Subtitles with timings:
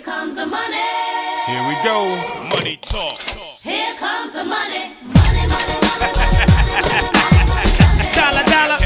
[0.00, 0.80] Here comes the money.
[1.44, 2.16] Here we go.
[2.56, 3.20] Money talk.
[3.60, 4.96] Here comes the money.
[5.04, 6.40] Money, money, money, money.
[8.16, 8.80] Dollar, dollar.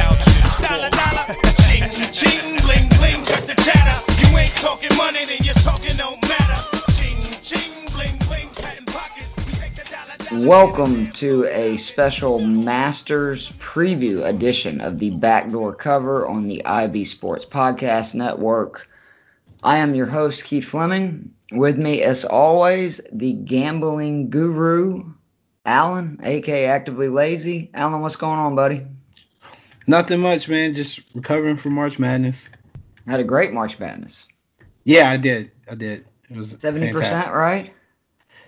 [0.59, 1.25] Dollar, dollar.
[1.63, 3.95] Ching, ching, bling, bling, cut the chatter.
[4.27, 6.59] You ain't talking money, then your talking don't matter.
[6.99, 9.37] Ching, ching, bling, bling, patent pockets.
[9.47, 10.49] We take the dollar, dollar.
[10.49, 17.47] Welcome to a special Masters preview edition of the Backdoor Cover on the IB Sports
[17.47, 18.89] Podcast Network.
[19.65, 21.31] I am your host, Keith Fleming.
[21.51, 25.13] With me, as always, the gambling guru,
[25.65, 27.71] Alan, aka Actively Lazy.
[27.73, 28.87] Alan, what's going on, buddy?
[29.87, 30.75] Nothing much, man.
[30.75, 32.51] Just recovering from March Madness.
[33.07, 34.27] Had a great March Madness.
[34.85, 35.51] Yeah, I did.
[35.71, 36.07] I did.
[36.31, 37.35] It was 70%, fantastic.
[37.35, 37.73] right?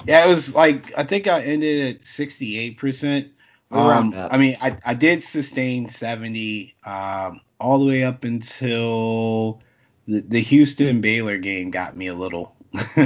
[0.06, 3.28] Yeah, it was like I think I ended at 68 percent.
[3.70, 4.32] We'll Um, up.
[4.32, 9.62] I mean, I I did sustain 70 um, all the way up until
[10.06, 12.54] the, the Houston Baylor game got me a little,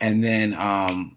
[0.00, 1.16] and then um,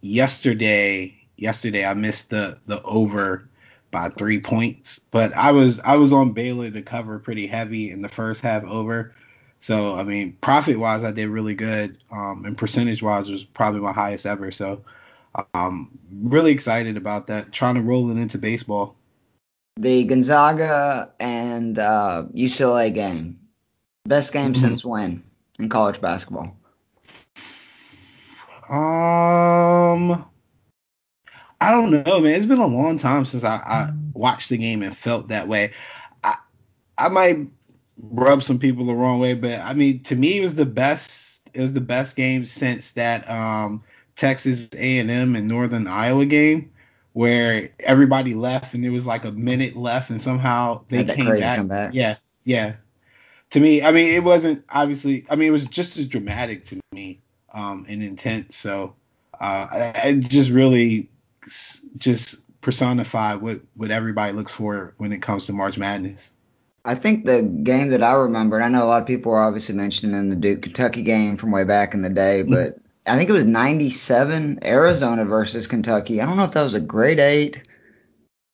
[0.00, 3.48] yesterday yesterday I missed the the over
[3.90, 8.02] by three points, but I was I was on Baylor to cover pretty heavy in
[8.02, 9.14] the first half over.
[9.60, 13.80] So I mean, profit wise, I did really good, um, and percentage wise was probably
[13.80, 14.50] my highest ever.
[14.50, 14.82] So
[15.54, 17.52] um, really excited about that.
[17.52, 18.96] Trying to roll it into baseball.
[19.78, 23.38] The Gonzaga and uh, UCLA game.
[24.06, 24.56] Best game Mhm.
[24.56, 25.22] since when
[25.58, 26.56] in college basketball?
[28.68, 30.24] Um,
[31.60, 32.34] I don't know, man.
[32.34, 35.72] It's been a long time since I, I watched the game and felt that way.
[36.24, 36.34] I
[36.98, 37.46] I might
[38.02, 41.48] rub some people the wrong way, but I mean, to me, it was the best.
[41.54, 43.82] It was the best game since that um,
[44.16, 46.70] Texas A&M and Northern Iowa game
[47.14, 51.56] where everybody left and there was like a minute left and somehow they came back.
[51.56, 51.94] comeback.
[51.94, 52.74] Yeah, yeah.
[53.56, 55.24] To me, I mean, it wasn't obviously.
[55.30, 57.22] I mean, it was just as dramatic to me
[57.54, 58.54] um, and intense.
[58.54, 58.96] So
[59.40, 61.08] uh, I, I just really
[61.96, 66.32] just personify what what everybody looks for when it comes to March Madness.
[66.84, 69.42] I think the game that I remember, and I know a lot of people are
[69.42, 72.52] obviously mentioning the Duke Kentucky game from way back in the day, Mm-hmm.
[72.52, 72.76] but
[73.06, 76.20] I think it was 97 Arizona versus Kentucky.
[76.20, 77.62] I don't know if that was a Elite Eight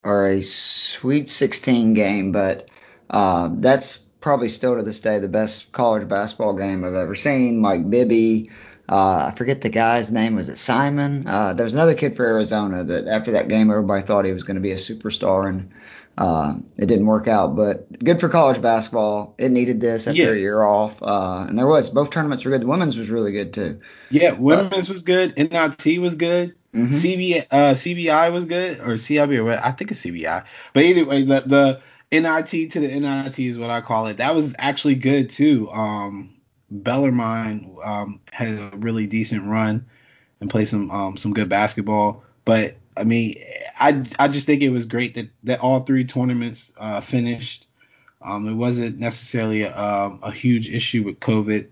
[0.04, 2.69] or a Sweet 16 game, but
[3.10, 7.59] uh, that's probably still to this day the best college basketball game I've ever seen.
[7.60, 8.50] Mike Bibby.
[8.88, 10.34] Uh, I forget the guy's name.
[10.34, 11.27] Was it Simon?
[11.27, 14.43] Uh, there was another kid for Arizona that after that game everybody thought he was
[14.43, 15.71] going to be a superstar, and
[16.19, 17.55] uh, it didn't work out.
[17.56, 19.34] But good for college basketball.
[19.38, 20.31] It needed this after Yeah.
[20.31, 22.62] a year off, uh, and there was both tournaments were good.
[22.62, 23.78] The women's was really good too.
[24.10, 25.34] Yeah, women's was good.
[25.39, 26.54] NIT was good.
[26.75, 26.89] Mhm.
[26.89, 29.65] CB, uh, CBI was good, or CIB, or what?
[29.65, 30.43] I think it's CBI.
[30.72, 31.81] But either way, the, the
[32.12, 34.19] NIT to the NIT is what I call it.
[34.19, 35.71] That was actually good too.
[35.71, 36.34] Um,
[36.71, 39.87] Bellarmine um, had a really decent run
[40.41, 42.22] and played some um, some good basketball.
[42.45, 43.37] But I mean,
[43.78, 47.67] I I just think it was great that that all three tournaments uh, finished.
[48.21, 51.67] Um, it wasn't necessarily a, um, a huge issue with COVID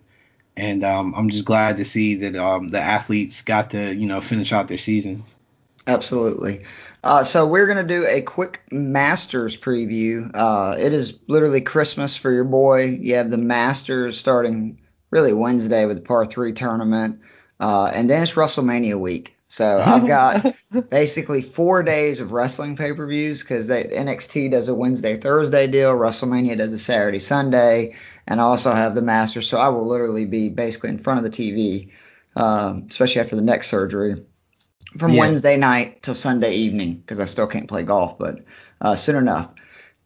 [0.56, 4.20] and um, I'm just glad to see that um, the athletes got to you know
[4.20, 5.34] finish out their seasons.
[5.86, 6.64] Absolutely.
[7.02, 10.30] Uh, so we're gonna do a quick Masters preview.
[10.34, 12.84] Uh, it is literally Christmas for your boy.
[12.84, 14.78] You have the Masters starting
[15.10, 17.20] really Wednesday with the Par Three tournament,
[17.58, 19.34] uh, and then it's WrestleMania week.
[19.48, 20.54] So I've got
[20.90, 26.72] basically four days of wrestling pay-per-views because NXT does a Wednesday Thursday deal, WrestleMania does
[26.72, 27.96] a Saturday Sunday,
[28.28, 29.48] and I also have the Masters.
[29.48, 31.90] So I will literally be basically in front of the TV,
[32.36, 34.24] um, especially after the neck surgery
[34.98, 35.20] from Yeah.
[35.20, 38.40] Wednesday night till Sunday evening because I still can't play golf, but
[38.80, 39.48] uh, soon enough.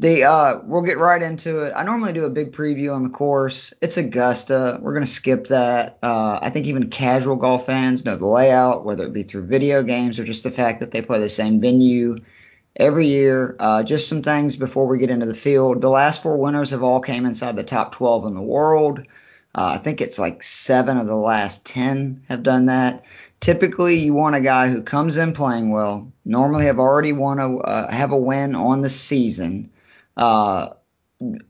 [0.01, 1.73] The uh, we'll get right into it.
[1.77, 3.73] I normally do a big preview on the course.
[3.81, 4.79] It's Augusta.
[4.83, 5.99] We're gonna skip that.
[6.03, 9.85] Uh, I think even casual golf fans know the layout, whether it be through video
[9.85, 12.19] games or just the fact that they play the same venue
[12.75, 13.55] every year.
[13.61, 15.81] Uh, just some things before we get into the field.
[15.81, 18.99] The last four winners have all came inside the top 12 in the world.
[19.55, 23.05] Uh, I think it's like seven of the last 10 have done that.
[23.45, 26.11] Typically, you want a guy who comes in playing well.
[26.25, 29.71] Normally, have already won a uh, have a win on the season,
[30.17, 30.71] uh,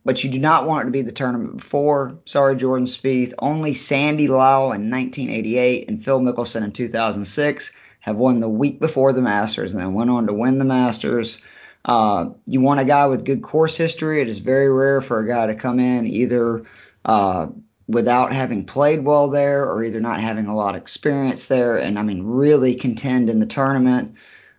[0.04, 2.18] but you do not want it to be the tournament before.
[2.24, 3.32] Sorry, Jordan Spieth.
[3.38, 9.12] Only Sandy Lyle in 1988 and Phil Mickelson in 2006 have won the week before
[9.12, 11.40] the Masters and then went on to win the Masters.
[11.84, 14.20] Uh, you want a guy with good course history.
[14.20, 16.64] It is very rare for a guy to come in either
[17.04, 17.46] uh,
[17.86, 21.98] without having played well there or either not having a lot of experience there and
[21.98, 24.14] I mean really contend in the tournament.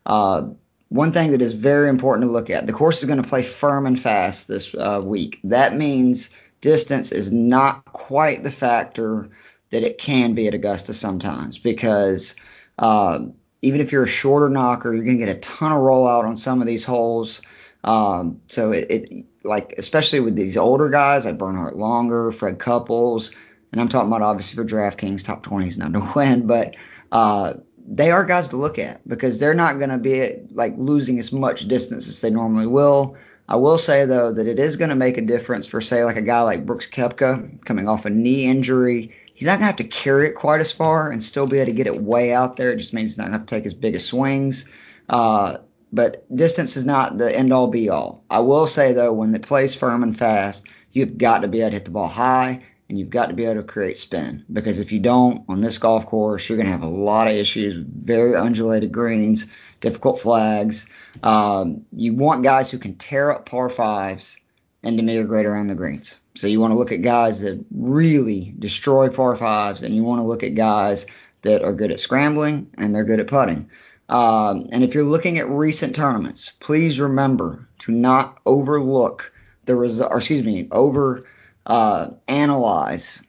[0.06, 0.50] Uh,
[0.90, 3.42] one thing that is very important to look at the course is going to play
[3.42, 5.40] firm and fast this uh, week.
[5.44, 6.30] That means
[6.62, 9.30] distance is not quite the factor
[9.72, 12.36] that it can be at Augusta sometimes because
[12.78, 13.20] uh,
[13.62, 16.38] even if you're a shorter knocker, you're going to get a ton of rollout on
[16.38, 17.42] some of these holes.
[17.84, 23.32] Um, so it, it, like especially with these older guys like Bernhard Langer, Fred Couples,
[23.72, 26.76] and I'm talking about obviously for DraftKings top 20s not to win, but
[27.12, 27.56] uh,
[27.88, 31.32] they are guys to look at because they're not going to be like losing as
[31.32, 33.16] much distance as they normally will.
[33.48, 36.18] I will say though that it is going to make a difference for say like
[36.18, 39.16] a guy like Brooks Koepka coming off a knee injury.
[39.36, 41.68] He's not going to have to carry it quite as far and still be able
[41.68, 42.72] to get it way out there.
[42.72, 44.68] It just means he's not going to have to take as big as swings.
[45.10, 45.58] Uh,
[45.92, 48.24] but distance is not the end all be all.
[48.30, 51.70] I will say though, when it plays firm and fast, you've got to be able
[51.70, 54.80] to hit the ball high and you've got to be able to create spin because
[54.80, 57.76] if you don't on this golf course, you're going to have a lot of issues,
[57.76, 59.48] very undulated greens,
[59.82, 60.88] difficult flags.
[61.24, 64.38] Um, you want guys who can tear up par fives
[64.84, 66.20] and great around the greens.
[66.36, 70.20] So you want to look at guys that really destroy par fives, and you want
[70.20, 71.06] to look at guys
[71.42, 73.70] that are good at scrambling and they're good at putting.
[74.10, 79.32] Um, and if you're looking at recent tournaments, please remember to not overlook
[79.66, 81.26] the result, or excuse me, over
[81.66, 83.20] uh, analyze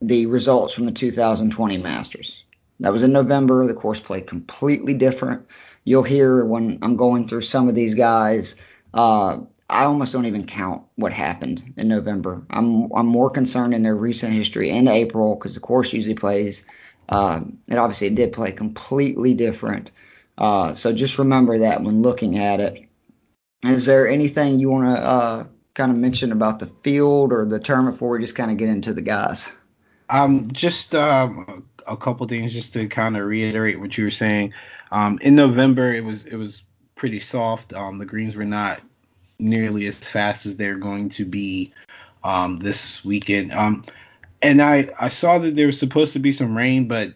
[0.00, 2.44] the results from the 2020 Masters.
[2.80, 3.66] That was in November.
[3.66, 5.46] The course played completely different.
[5.84, 8.56] You'll hear when I'm going through some of these guys.
[8.94, 9.40] Uh,
[9.70, 12.44] I almost don't even count what happened in November.
[12.50, 16.64] I'm I'm more concerned in their recent history in April because the course usually plays.
[17.08, 19.90] Um, it obviously it did play completely different.
[20.42, 22.88] Uh, so just remember that when looking at it.
[23.62, 27.60] Is there anything you want to uh, kind of mention about the field or the
[27.60, 29.48] tournament before we just kind of get into the guys?
[30.10, 34.52] Um, just um, a couple things just to kind of reiterate what you were saying.
[34.90, 36.64] Um, in November, it was it was
[36.96, 37.72] pretty soft.
[37.72, 38.80] Um, the greens were not
[39.38, 41.72] nearly as fast as they're going to be
[42.24, 43.52] um, this weekend.
[43.52, 43.84] Um,
[44.42, 47.14] and I I saw that there was supposed to be some rain, but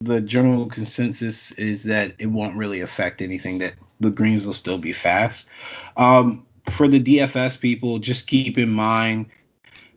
[0.00, 3.58] the general consensus is that it won't really affect anything.
[3.58, 5.48] That the greens will still be fast.
[5.96, 9.26] Um, for the DFS people, just keep in mind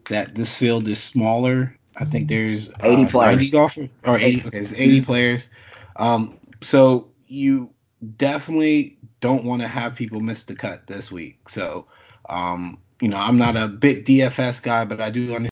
[0.09, 1.75] that this field is smaller.
[1.97, 3.51] I think there's uh, 80 players.
[3.51, 4.39] golfers or 80.
[4.39, 5.49] Okay, there's 80 players.
[5.97, 7.71] Um, so you
[8.17, 11.49] definitely don't want to have people miss the cut this week.
[11.49, 11.87] So,
[12.29, 15.48] um, you know, I'm not a big DFS guy, but I do understand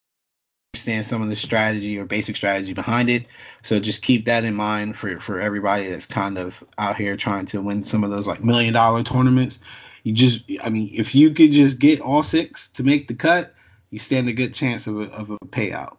[1.04, 3.26] some of the strategy or basic strategy behind it.
[3.64, 7.46] So just keep that in mind for for everybody that's kind of out here trying
[7.48, 9.60] to win some of those like million dollar tournaments
[10.08, 13.54] you just, I mean, if you could just get all six to make the cut,
[13.90, 15.98] you stand a good chance of a, of a payout.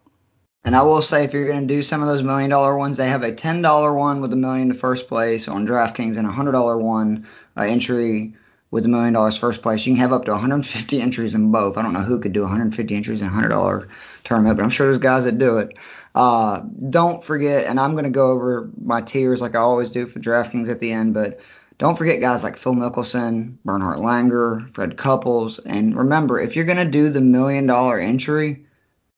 [0.63, 2.97] And I will say, if you're going to do some of those million dollar ones,
[2.97, 6.25] they have a ten dollar one with a million to first place on DraftKings and
[6.25, 8.33] a hundred dollar one uh, entry
[8.71, 9.85] with a million dollars first place.
[9.85, 11.77] You can have up to 150 entries in both.
[11.77, 13.89] I don't know who could do 150 entries in a hundred dollar
[14.23, 15.77] tournament, but I'm sure there's guys that do it.
[16.15, 20.07] Uh, don't forget, and I'm going to go over my tiers like I always do
[20.07, 21.39] for DraftKings at the end, but
[21.77, 26.89] don't forget guys like Phil Mickelson, Bernhard Langer, Fred Couples, and remember, if you're gonna
[26.89, 28.65] do the million dollar entry,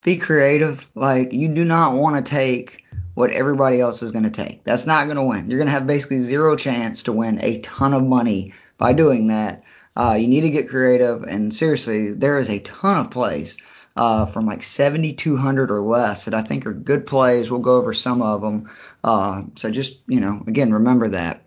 [0.03, 0.88] be creative.
[0.95, 4.63] Like you do not want to take what everybody else is gonna take.
[4.63, 5.50] That's not gonna win.
[5.50, 9.63] You're gonna have basically zero chance to win a ton of money by doing that.
[9.95, 13.57] Uh, you need to get creative, and seriously, there is a ton of plays
[13.95, 17.51] uh, from like 7,200 or less that I think are good plays.
[17.51, 18.72] We'll go over some of them.
[19.04, 21.44] Uh, so just you know, again, remember that.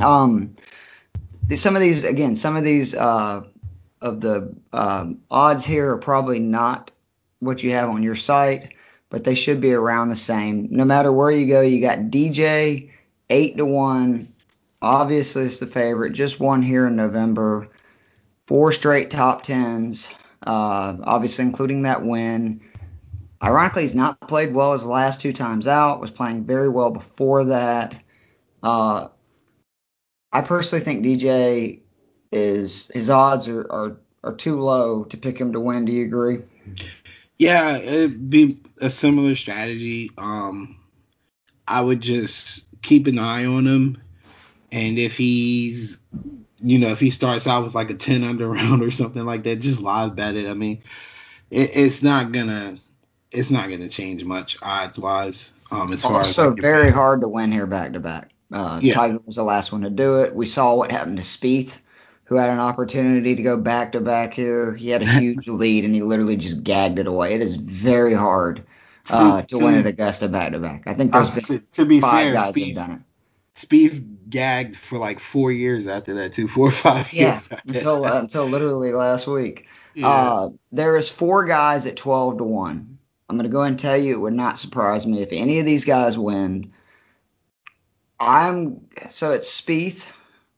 [0.00, 0.54] Um,
[1.56, 3.42] some of these, again, some of these uh,
[4.00, 6.92] of the um, odds here are probably not
[7.40, 8.74] what you have on your site,
[9.10, 10.68] but they should be around the same.
[10.70, 12.92] No matter where you go, you got DJ
[13.28, 14.31] eight to one.
[14.82, 16.12] Obviously, it's the favorite.
[16.12, 17.68] Just one here in November.
[18.48, 20.08] Four straight top tens.
[20.44, 22.60] Uh, obviously, including that win.
[23.40, 26.00] Ironically, he's not played well his last two times out.
[26.00, 27.94] Was playing very well before that.
[28.60, 29.08] Uh,
[30.32, 31.80] I personally think DJ
[32.32, 35.84] is his odds are, are are too low to pick him to win.
[35.84, 36.38] Do you agree?
[37.38, 40.10] Yeah, it'd be a similar strategy.
[40.18, 40.78] Um,
[41.66, 44.02] I would just keep an eye on him,
[44.72, 45.98] and if he's,
[46.60, 49.44] you know, if he starts out with like a 10 under round or something like
[49.44, 50.48] that, just live bet it.
[50.48, 50.82] I mean,
[51.50, 52.78] it, it's not gonna,
[53.30, 55.52] it's not gonna change much odds wise.
[55.70, 58.30] Um, as far also, so very hard to win here back to back.
[58.52, 58.94] Uh, Yeah.
[58.94, 60.34] Tiger was the last one to do it.
[60.34, 61.78] We saw what happened to Spieth,
[62.24, 64.74] who had an opportunity to go back to back here.
[64.74, 67.34] He had a huge lead and he literally just gagged it away.
[67.34, 68.64] It is very hard
[69.10, 70.82] uh, to win at Augusta back to back.
[70.86, 73.00] I think there's Uh, to, to be five fair, guys that Spieth, have done it.
[73.56, 77.60] Spieth gagged for like four years after that, too, four or five Yeah, years.
[77.66, 79.66] until uh, until literally last week.
[79.94, 80.08] Yeah.
[80.08, 82.98] Uh, there is four guys at 12 to one.
[83.28, 85.58] I'm going to go ahead and tell you it would not surprise me if any
[85.60, 86.72] of these guys win.
[88.18, 90.08] I'm so it's Spieth,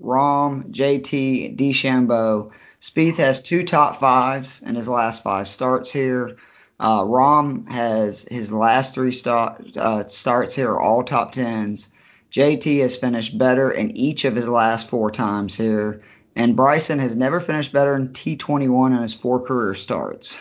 [0.01, 2.53] Rahm, JT, DeChambeau.
[2.81, 6.37] Spieth has two top fives in his last five starts here.
[6.79, 11.89] Uh, Rahm has his last three start, uh, starts here all top tens.
[12.35, 16.03] JT has finished better in each of his last four times here,
[16.35, 20.37] and Bryson has never finished better in T21 in his four career starts.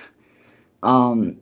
[0.81, 1.37] Um,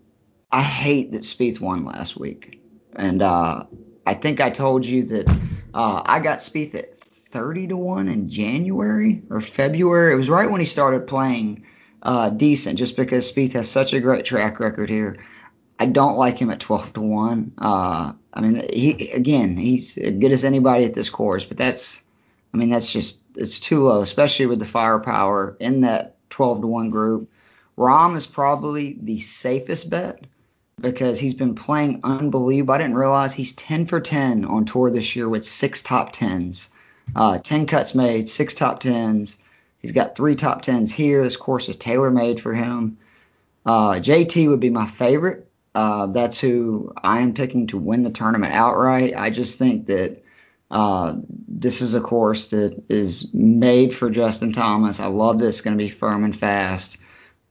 [0.52, 2.62] I hate that Spieth won last week,
[2.94, 3.64] and uh,
[4.06, 5.30] I think I told you that
[5.74, 10.12] uh, I got Spieth at 30 to one in January or February.
[10.12, 11.66] It was right when he started playing
[12.02, 15.24] uh, decent, just because Spieth has such a great track record here.
[15.80, 17.54] I don't like him at 12 to one.
[17.58, 22.02] Uh, I mean, he again, he's as good as anybody at this course, but that's,
[22.54, 26.68] I mean, that's just it's too low, especially with the firepower in that 12 to
[26.68, 27.30] one group.
[27.78, 30.24] Rahm is probably the safest bet
[30.80, 32.74] because he's been playing unbelievable.
[32.74, 36.70] I didn't realize he's 10 for 10 on tour this year with six top tens,
[37.16, 39.38] uh, 10 cuts made, six top tens.
[39.80, 41.24] He's got three top tens here.
[41.24, 42.98] This course is tailor made for him.
[43.66, 45.48] Uh, JT would be my favorite.
[45.74, 49.14] Uh, that's who I am picking to win the tournament outright.
[49.16, 50.24] I just think that
[50.70, 51.16] uh,
[51.48, 55.00] this is a course that is made for Justin Thomas.
[55.00, 55.56] I love this.
[55.56, 56.98] It's going to be firm and fast.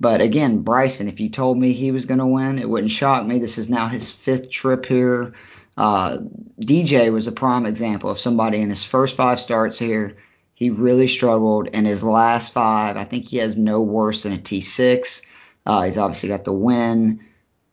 [0.00, 3.26] But again, Bryson, if you told me he was going to win, it wouldn't shock
[3.26, 3.38] me.
[3.38, 5.34] This is now his fifth trip here.
[5.76, 6.18] Uh,
[6.58, 10.16] DJ was a prime example of somebody in his first five starts here.
[10.54, 11.68] He really struggled.
[11.68, 15.22] In his last five, I think he has no worse than a T6.
[15.66, 17.20] Uh, he's obviously got the win.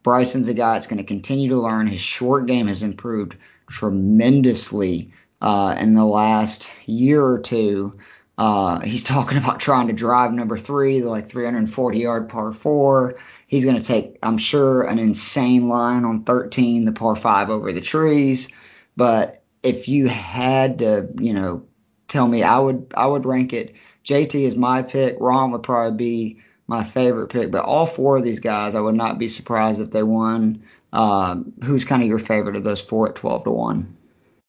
[0.07, 1.85] Bryson's a guy that's going to continue to learn.
[1.85, 3.35] His short game has improved
[3.69, 5.11] tremendously
[5.41, 7.91] uh, in the last year or two.
[8.37, 13.15] Uh, he's talking about trying to drive number three, the like 340 yard par four.
[13.47, 17.73] He's going to take, I'm sure, an insane line on 13, the par five over
[17.73, 18.47] the trees.
[18.95, 21.65] But if you had to, you know,
[22.07, 23.75] tell me, I would, I would rank it.
[24.05, 25.19] JT is my pick.
[25.19, 27.51] Rahm would probably be my favorite pick.
[27.51, 30.63] But all four of these guys, I would not be surprised if they won.
[30.93, 33.97] Um, who's kind of your favorite of those four at 12 to one?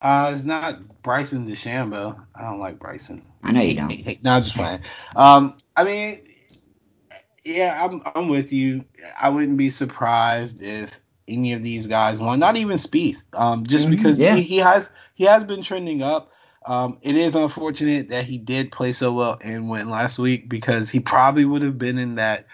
[0.00, 2.18] Uh, it's not Bryson DeChambeau.
[2.34, 3.22] I don't like Bryson.
[3.42, 3.92] I know you don't.
[4.24, 4.80] No, I'm just playing.
[5.16, 6.20] Um, I mean,
[7.44, 8.84] yeah, I'm I'm with you.
[9.20, 12.38] I wouldn't be surprised if any of these guys won.
[12.38, 13.22] Not even Spieth.
[13.32, 14.36] Um, just Mhm, because yeah.
[14.36, 16.32] he, he has he has been trending up.
[16.68, 20.90] Um, it is unfortunate that he did play so well and went last week because
[20.90, 22.46] he probably would have been in that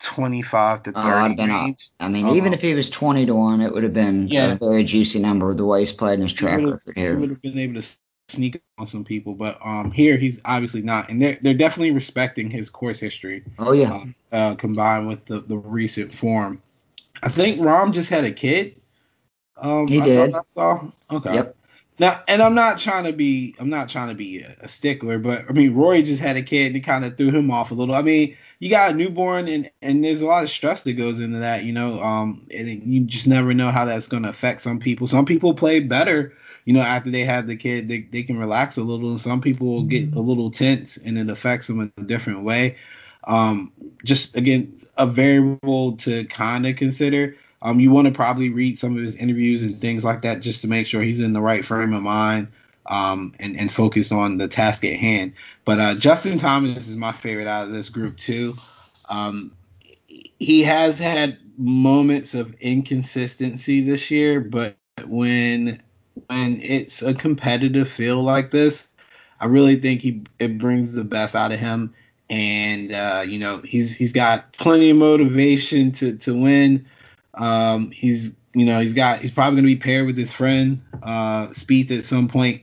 [0.00, 1.90] 25 to Oh, 30 I'd been range.
[2.00, 4.54] I mean, even if he was 20 to 1, it would have been Yeah.
[4.54, 7.30] a very juicy number with the way he's played in his track he record would
[7.30, 7.88] have been able to
[8.28, 12.50] sneak on some people, but um, here he's obviously not, and they're they're definitely respecting
[12.50, 13.44] his course history.
[13.60, 13.92] Oh, yeah.
[13.92, 16.60] um, uh, combined with the, the recent form.
[17.22, 18.80] I think Rahm just had a kid.
[19.56, 20.34] Um, He I did.
[20.34, 20.90] I saw.
[21.10, 21.34] Okay.
[21.34, 21.56] Yep.
[21.98, 25.18] Now, and I'm not trying to be, I'm not trying to be a, a stickler,
[25.18, 27.70] but I mean, Rory just had a kid and it kind of threw him off
[27.70, 27.94] a little.
[27.94, 31.20] I mean, you got a newborn and and there's a lot of stress that goes
[31.20, 32.02] into that, you know.
[32.02, 35.06] Um, and you just never know how that's going to affect some people.
[35.06, 36.34] Some people play better,
[36.64, 39.10] you know, after they have the kid, they they can relax a little.
[39.10, 42.76] and Some people get a little tense and it affects them in a different way.
[43.24, 43.72] Um,
[44.04, 47.36] just again, a variable to kind of consider.
[47.62, 50.62] Um, you want to probably read some of his interviews and things like that just
[50.62, 52.48] to make sure he's in the right frame of mind
[52.86, 55.34] um, and, and focused on the task at hand.
[55.64, 58.56] But uh, Justin Thomas is my favorite out of this group too.
[59.08, 59.52] Um,
[60.06, 64.76] he has had moments of inconsistency this year, but
[65.06, 65.80] when
[66.26, 68.88] when it's a competitive feel like this,
[69.40, 71.94] I really think he it brings the best out of him.
[72.28, 76.86] And uh, you know he's he's got plenty of motivation to to win.
[77.34, 80.82] Um, he's you know he's got he's probably going to be paired with his friend
[81.02, 82.62] uh, Spieth at some point,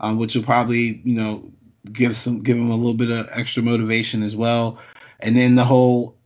[0.00, 1.50] um, which will probably you know
[1.92, 4.78] give some give him a little bit of extra motivation as well.
[5.20, 6.16] And then the whole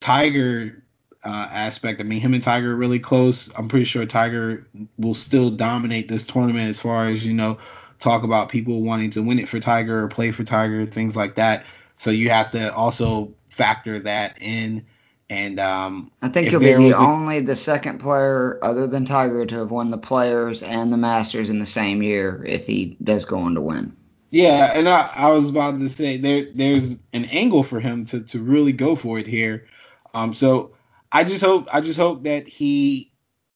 [0.00, 0.82] Tiger
[1.24, 2.00] uh, aspect.
[2.00, 3.48] I mean, him and Tiger are really close.
[3.56, 4.66] I'm pretty sure Tiger
[4.98, 7.58] will still dominate this tournament as far as you know
[8.00, 11.36] talk about people wanting to win it for Tiger or play for Tiger, things like
[11.36, 11.64] that.
[11.98, 14.84] So you have to also factor that in.
[15.32, 19.60] And um, I think he'll be the only the second player other than Tiger to
[19.60, 23.38] have won the Players and the Masters in the same year if he does go
[23.38, 23.96] on to win.
[24.28, 28.20] Yeah, and I, I was about to say there there's an angle for him to,
[28.24, 29.68] to really go for it here.
[30.12, 30.72] Um, so
[31.10, 33.10] I just hope I just hope that he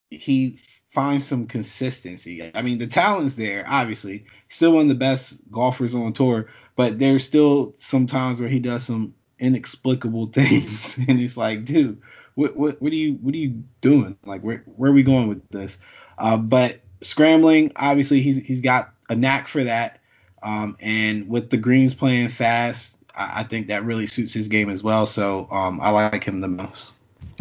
[0.09, 0.59] he
[0.95, 2.51] finds some consistency.
[2.55, 4.25] I mean, the talent's there, obviously.
[4.49, 8.61] Still one of the best golfers on tour, but there's still some times where he
[8.61, 12.01] does some inexplicable things, and it's like, dude,
[12.35, 14.17] what what what are you what are you doing?
[14.25, 15.79] Like where where are we going with this?
[16.19, 20.01] Uh, but scrambling, obviously he's he's got a knack for that.
[20.43, 24.71] Um, and with the greens playing fast, I, I think that really suits his game
[24.71, 25.07] as well.
[25.07, 26.93] So um, I like him the most.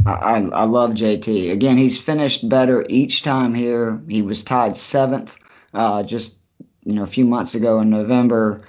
[0.06, 1.52] I, I love JT.
[1.52, 4.02] Again, he's finished better each time here.
[4.08, 5.38] He was tied seventh
[5.76, 6.38] uh, just
[6.84, 8.62] you know a few months ago in November.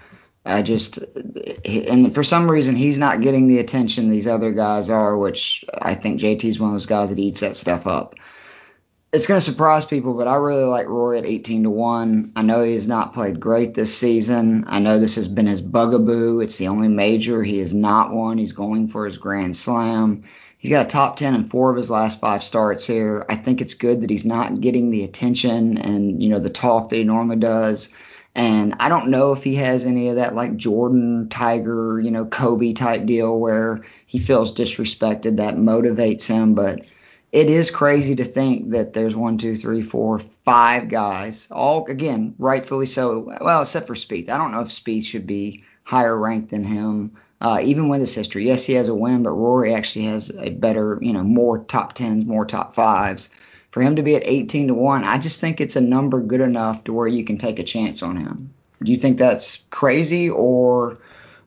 [0.46, 0.98] I just
[1.64, 5.94] and for some reason he's not getting the attention these other guys are, which I
[5.94, 8.14] think JT's one of those guys that eats that stuff up.
[9.12, 12.32] It's going to surprise people, but I really like Rory at 18 to one.
[12.36, 14.64] I know he has not played great this season.
[14.66, 16.40] I know this has been his bugaboo.
[16.40, 18.36] It's the only major he has not won.
[18.36, 20.24] He's going for his Grand Slam.
[20.58, 23.24] He's got a top 10 in four of his last five starts here.
[23.28, 26.90] I think it's good that he's not getting the attention and, you know, the talk
[26.90, 27.88] that he normally does.
[28.36, 32.26] And I don't know if he has any of that like Jordan, Tiger, you know,
[32.26, 36.54] Kobe type deal where he feels disrespected that motivates him.
[36.54, 36.84] But
[37.32, 42.34] it is crazy to think that there's one, two, three, four, five guys, all again,
[42.38, 43.34] rightfully so.
[43.40, 44.28] Well, except for Spieth.
[44.28, 48.14] I don't know if Spieth should be higher ranked than him uh, even with his
[48.14, 48.46] history.
[48.46, 51.94] Yes, he has a win, but Rory actually has a better, you know, more top
[51.94, 53.30] tens, more top fives.
[53.76, 56.40] For him to be at 18 to one, I just think it's a number good
[56.40, 58.54] enough to where you can take a chance on him.
[58.82, 60.96] Do you think that's crazy, or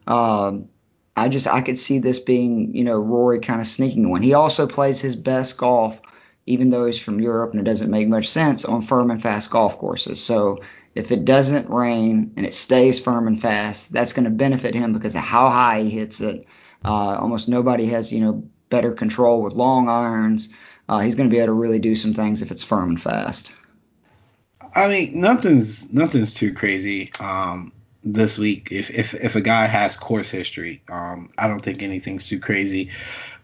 [0.06, 0.68] um,
[1.16, 4.22] I just I could see this being, you know, Rory kind of sneaking one.
[4.22, 6.00] He also plays his best golf,
[6.46, 9.50] even though he's from Europe and it doesn't make much sense on firm and fast
[9.50, 10.22] golf courses.
[10.22, 10.60] So
[10.94, 14.92] if it doesn't rain and it stays firm and fast, that's going to benefit him
[14.92, 16.46] because of how high he hits it.
[16.84, 20.48] Uh, almost nobody has, you know, better control with long irons.
[20.90, 23.00] Uh, he's going to be able to really do some things if it's firm and
[23.00, 23.52] fast.
[24.74, 28.72] I mean, nothing's nothing's too crazy um, this week.
[28.72, 32.90] If if if a guy has course history, um, I don't think anything's too crazy.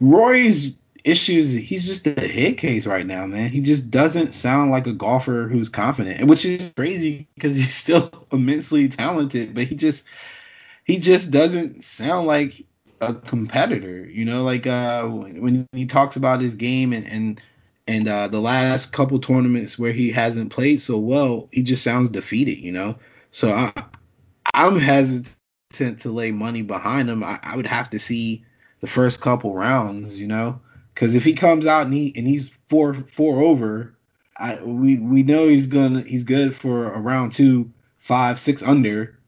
[0.00, 0.74] Rory's
[1.04, 1.52] issues.
[1.52, 3.50] He's just a hit case right now, man.
[3.50, 8.10] He just doesn't sound like a golfer who's confident, which is crazy because he's still
[8.32, 10.04] immensely talented, but he just
[10.82, 12.66] he just doesn't sound like
[13.00, 14.06] a competitor.
[14.06, 17.40] You know, like uh, when he talks about his game and and
[17.86, 22.10] and uh, the last couple tournaments where he hasn't played so well, he just sounds
[22.10, 22.58] defeated.
[22.58, 22.98] You know,
[23.30, 23.72] so I
[24.54, 25.36] I'm hesitant
[26.00, 27.22] to lay money behind him.
[27.22, 28.44] I, I would have to see
[28.80, 30.18] the first couple rounds.
[30.18, 30.60] You know.
[30.96, 33.94] Because if he comes out and he and he's four four over,
[34.34, 39.18] I, we we know he's gonna he's good for a round two, five, six under,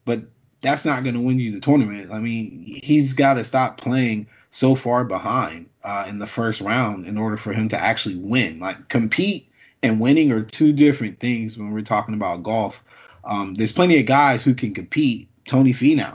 [0.60, 2.12] that's not gonna win you the tournament.
[2.12, 7.06] I mean, he's got to stop playing so far behind uh, in the first round
[7.06, 8.58] in order for him to actually win.
[8.58, 9.48] Like compete
[9.82, 12.82] and winning are two different things when we're talking about golf.
[13.24, 15.28] Um, there's plenty of guys who can compete.
[15.46, 16.14] Tony Finau,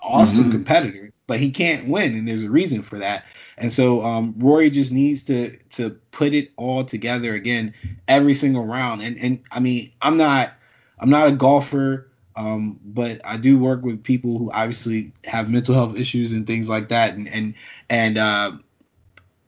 [0.00, 0.52] awesome mm-hmm.
[0.52, 3.24] competitor, but he can't win, and there's a reason for that.
[3.58, 7.74] And so um, Rory just needs to to put it all together again
[8.06, 9.02] every single round.
[9.02, 10.52] And and I mean I'm not
[10.98, 15.74] I'm not a golfer, um, but I do work with people who obviously have mental
[15.74, 17.14] health issues and things like that.
[17.14, 17.54] And and
[17.88, 18.52] and uh,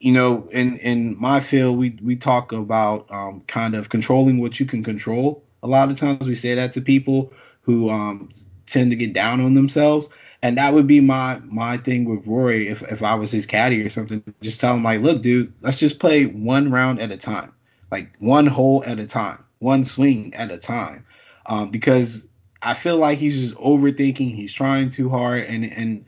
[0.00, 4.58] you know in in my field we we talk about um, kind of controlling what
[4.58, 5.42] you can control.
[5.62, 8.30] A lot of times we say that to people who um,
[8.66, 10.08] tend to get down on themselves
[10.42, 13.82] and that would be my my thing with Rory if if I was his caddy
[13.82, 14.22] or something.
[14.40, 17.52] Just tell him like, look, dude, let's just play one round at a time,
[17.90, 21.04] like one hole at a time, one swing at a time,
[21.46, 22.28] um, because
[22.62, 24.34] I feel like he's just overthinking.
[24.34, 26.04] He's trying too hard, and and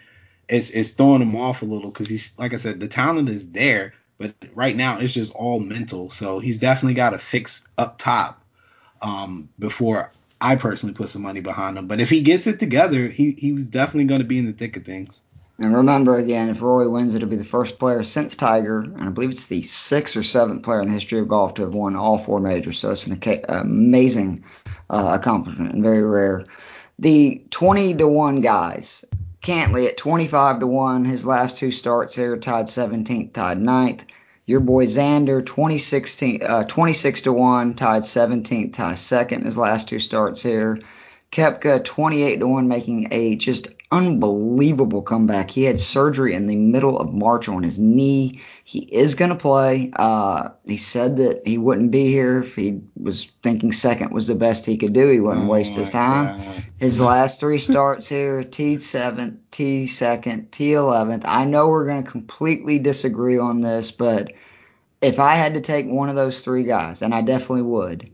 [0.48, 3.48] it's it's throwing him off a little because he's like I said, the talent is
[3.50, 6.10] there, but right now it's just all mental.
[6.10, 8.44] So he's definitely got to fix up top
[9.00, 10.10] um, before
[10.40, 11.86] I personally put some money behind him.
[11.86, 14.52] But if he gets it together, he he was definitely going to be in the
[14.52, 15.20] thick of things.
[15.60, 19.08] And remember again, if Rory wins, it'll be the first player since Tiger, and I
[19.10, 21.96] believe it's the sixth or seventh player in the history of golf to have won
[21.96, 22.78] all four majors.
[22.78, 24.44] So it's an amazing
[24.90, 26.44] uh, accomplishment and very rare.
[26.98, 29.04] The 20 to one guys,
[29.42, 34.00] Cantlay at 25 to one, his last two starts here tied 17th, tied 9th.
[34.44, 40.00] Your boy Xander, 2016, uh, 26 to 1, tied 17th, tied second his last two
[40.00, 40.80] starts here.
[41.30, 45.50] Koepka, 28 to 1, making a just unbelievable comeback.
[45.50, 48.40] He had surgery in the middle of March on his knee.
[48.62, 49.90] He is going to play.
[49.94, 54.36] Uh, he said that he wouldn't be here if he was thinking second was the
[54.36, 55.10] best he could do.
[55.10, 56.38] He wouldn't oh waste his time.
[56.38, 56.64] God.
[56.78, 61.24] His last three starts here, T seventh, T second, T eleventh.
[61.26, 64.32] I know we're going to completely disagree on this, but
[65.00, 68.10] if I had to take one of those three guys, and I definitely would,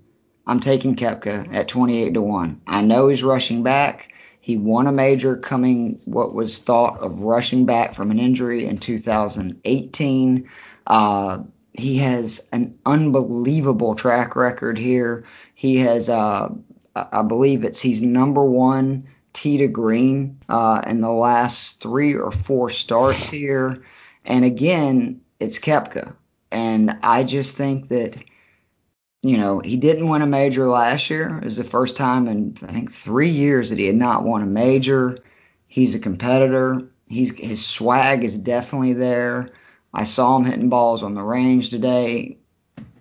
[0.47, 2.63] I'm taking Koepka at 28 to 1.
[2.67, 4.13] I know he's rushing back.
[4.47, 8.79] He won a major coming what was thought of rushing back from an injury in
[8.79, 10.49] 2018.
[10.87, 11.39] Uh,
[11.73, 15.25] he has an unbelievable track record here.
[15.57, 16.51] He has, uh,
[16.95, 22.31] I believe it's he's number one tee to green uh, in the last three or
[22.31, 23.83] four starts here.
[24.25, 26.15] And again, it's Koepka.
[26.53, 28.17] And I just think that,
[29.29, 31.39] you know, he didn't win a major last year.
[31.39, 34.43] It was the first time in, I think, three years that he had not won
[34.43, 35.19] a major.
[35.67, 36.89] He's a competitor.
[37.09, 39.51] He's his swag is definitely there.
[39.93, 42.39] I saw him hitting balls on the range today.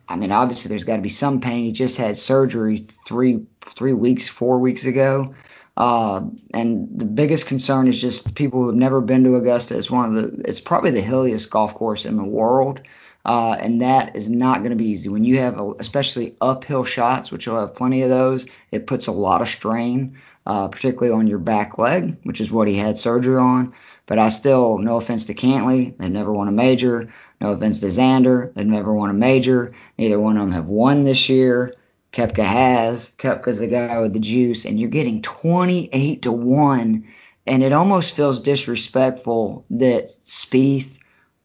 [0.08, 1.66] I mean, obviously there's got to be some pain.
[1.66, 5.36] He just had surgery three three weeks, four weeks ago.
[5.78, 6.22] Uh,
[6.54, 9.78] and the biggest concern is just people who have never been to Augusta.
[9.78, 12.80] It's one of the, it's probably the hilliest golf course in the world.
[13.26, 15.10] Uh, and that is not going to be easy.
[15.10, 19.08] When you have, a, especially uphill shots, which you'll have plenty of those, it puts
[19.08, 23.00] a lot of strain, uh, particularly on your back leg, which is what he had
[23.00, 23.74] surgery on.
[24.06, 27.12] But I still, no offense to Cantlay, they've never won a major.
[27.42, 29.74] No offense to Xander, they've never won a major.
[29.98, 31.74] Neither one of them have won this year.
[32.14, 33.12] Koepka has.
[33.18, 37.08] Koepka's the guy with the juice, and you're getting 28 to one,
[37.48, 40.98] and it almost feels disrespectful that Spieth,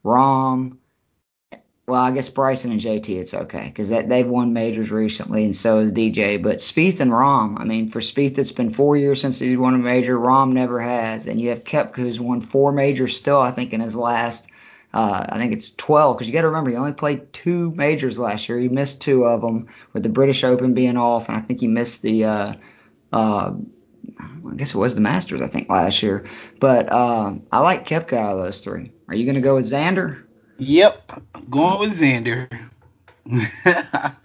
[0.05, 0.77] Rahm,
[1.90, 5.81] well, I guess Bryson and JT, it's okay because they've won majors recently, and so
[5.81, 6.40] has DJ.
[6.40, 9.74] But Spieth and Rahm, I mean, for Spieth, it's been four years since he's won
[9.74, 10.16] a major.
[10.16, 13.81] Rahm never has, and you have Koepka who's won four majors still, I think, in
[13.81, 14.48] his last.
[14.94, 18.20] Uh, I think it's 12 because you got to remember he only played two majors
[18.20, 18.59] last year.
[18.59, 21.66] He missed two of them with the British Open being off, and I think he
[21.66, 22.24] missed the.
[22.24, 22.55] Uh,
[23.12, 23.53] uh,
[24.18, 26.24] I guess it was the Masters, I think, last year.
[26.61, 28.92] But uh, I like Koepka out of those three.
[29.09, 30.22] Are you going to go with Xander?
[30.61, 32.49] Yep, going with Xander.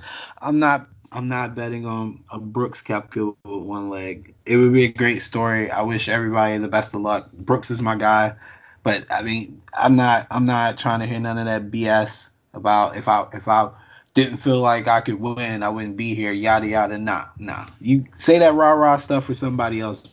[0.41, 0.89] I'm not.
[1.13, 4.35] I'm not betting on a Brooks Koepka with one leg.
[4.45, 5.71] It would be a great story.
[5.71, 7.31] I wish everybody the best of luck.
[7.31, 8.35] Brooks is my guy,
[8.83, 10.27] but I mean, I'm not.
[10.29, 13.71] I'm not trying to hear none of that BS about if I if I
[14.13, 16.33] didn't feel like I could win, I wouldn't be here.
[16.33, 16.97] Yada yada.
[16.97, 17.67] Nah, nah.
[17.79, 20.05] You say that rah rah stuff for somebody else,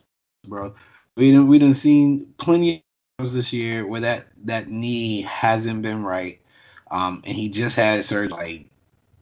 [0.46, 0.74] bro.
[1.16, 2.84] We didn't we didn't seen plenty
[3.30, 6.40] this year where that that knee hasn't been right,
[6.90, 8.28] um, and he just had surgery.
[8.28, 8.66] Like,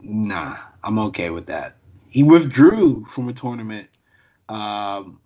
[0.01, 1.77] nah, I'm okay with that.
[2.09, 3.89] He withdrew from a tournament,
[4.49, 5.21] um,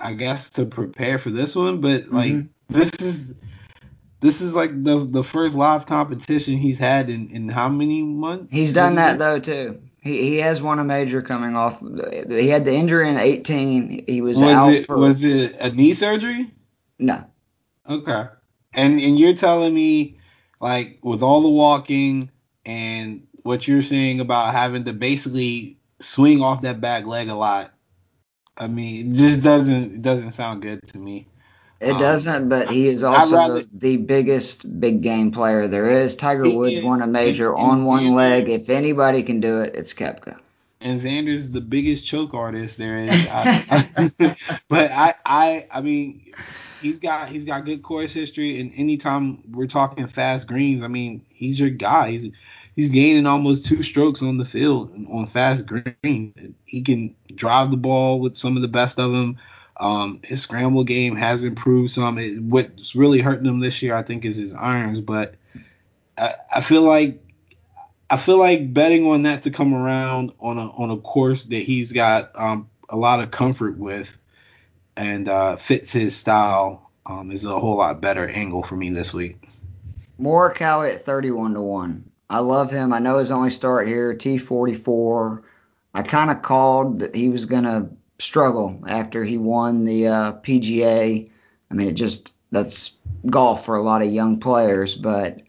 [0.00, 2.76] I guess to prepare for this one, but like mm-hmm.
[2.76, 3.34] this is
[4.20, 8.52] this is like the the first live competition he's had in in how many months?
[8.52, 9.80] He's done that though too.
[10.06, 11.80] He, he has won a major coming off.
[12.28, 14.04] He had the injury in 18.
[14.06, 14.96] He was, was out it, for.
[14.96, 16.52] Was it a knee surgery?
[16.98, 17.24] No.
[17.88, 18.26] Okay.
[18.74, 20.18] And and you're telling me
[20.60, 22.30] like with all the walking
[22.64, 27.72] and what you're saying about having to basically swing off that back leg a lot.
[28.56, 31.26] I mean, it just doesn't it doesn't sound good to me.
[31.78, 36.16] It um, doesn't, but he is also rather, the biggest big game player there is.
[36.16, 38.48] Tiger Woods won a major and, on one leg.
[38.48, 40.38] If anybody can do it, it's Koepka.
[40.80, 43.10] And Xander's the biggest choke artist there is.
[43.10, 44.36] I, I,
[44.68, 46.32] but I, I, I mean,
[46.80, 51.24] he's got he's got good course history, and anytime we're talking fast greens, I mean
[51.28, 52.10] he's your guy.
[52.12, 52.32] He's
[52.74, 56.54] he's gaining almost two strokes on the field on fast green.
[56.64, 59.38] He can drive the ball with some of the best of them.
[59.78, 62.18] Um, his scramble game has improved some.
[62.18, 65.00] It, what's really hurting him this year, I think, is his irons.
[65.00, 65.34] But
[66.16, 67.22] I, I feel like
[68.08, 71.62] I feel like betting on that to come around on a on a course that
[71.62, 74.16] he's got um, a lot of comfort with
[74.96, 79.12] and uh, fits his style um, is a whole lot better angle for me this
[79.14, 79.48] week.
[80.20, 82.10] Morikawa at 31 to 1.
[82.28, 82.92] I love him.
[82.92, 85.42] I know his only start here, T44.
[85.94, 90.32] I kind of called that he was going to struggle after he won the uh,
[90.34, 91.30] PGA.
[91.70, 95.40] I mean, it just, that's golf for a lot of young players, but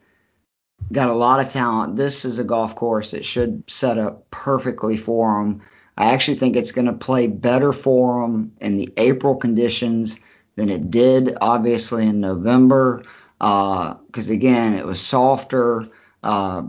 [0.91, 1.95] got a lot of talent.
[1.95, 5.61] This is a golf course that should set up perfectly for him.
[5.97, 10.19] I actually think it's going to play better for them in the April conditions
[10.55, 13.03] than it did, obviously, in November.
[13.39, 15.87] Because, uh, again, it was softer.
[16.21, 16.63] Uh,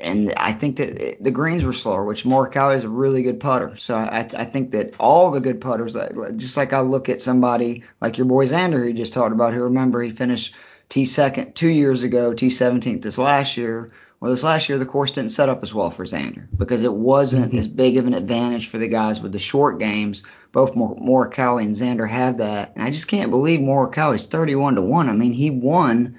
[0.00, 3.38] and I think that it, the greens were slower, which Morikawa is a really good
[3.38, 3.76] putter.
[3.76, 5.94] So I, I think that all the good putters,
[6.36, 9.62] just like I look at somebody like your boy Xander, who just talked about, who
[9.64, 10.54] remember he finished
[10.88, 13.92] T second two years ago, T 17th this last year.
[14.20, 16.92] Well, this last year the course didn't set up as well for Xander because it
[16.92, 17.58] wasn't mm-hmm.
[17.58, 20.22] as big of an advantage for the guys with the short games.
[20.52, 24.82] Both Morikawa and Xander have that, and I just can't believe Morikawa is 31 to
[24.82, 25.08] one.
[25.08, 26.18] I mean, he won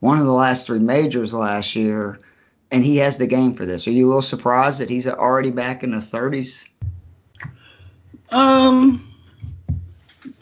[0.00, 2.18] one of the last three majors last year,
[2.70, 3.86] and he has the game for this.
[3.86, 6.66] Are you a little surprised that he's already back in the 30s?
[8.30, 9.12] Um,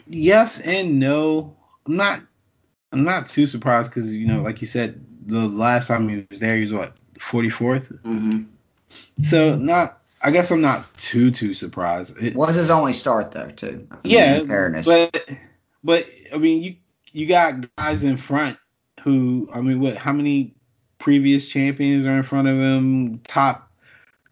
[0.05, 1.57] yes and no.
[1.85, 2.21] I'm not.
[2.93, 6.39] I'm not too surprised because you know, like you said, the last time he was
[6.39, 8.01] there, he was what 44th.
[8.03, 8.43] Mm-hmm.
[9.23, 9.97] So not.
[10.23, 12.15] I guess I'm not too too surprised.
[12.21, 13.87] It, Was his only start though, too.
[14.03, 14.85] Yeah, in fairness.
[14.85, 15.29] but
[15.83, 16.75] but I mean you
[17.11, 18.57] you got guys in front
[19.03, 20.53] who I mean what how many
[20.99, 23.19] previous champions are in front of him?
[23.19, 23.71] Top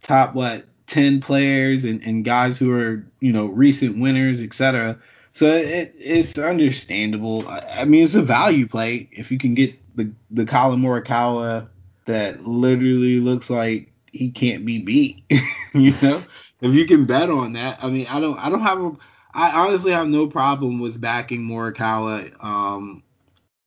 [0.02, 5.00] top what ten players and, and guys who are you know recent winners, etc.
[5.34, 7.48] So it, it's understandable.
[7.48, 11.68] I, I mean it's a value play if you can get the the Collin Morikawa
[12.10, 15.24] that literally looks like he can't be beat.
[15.74, 16.22] you know,
[16.62, 18.92] if you can bet on that, I mean, I don't, I don't have a,
[19.34, 23.04] I honestly have no problem with backing Morikawa um,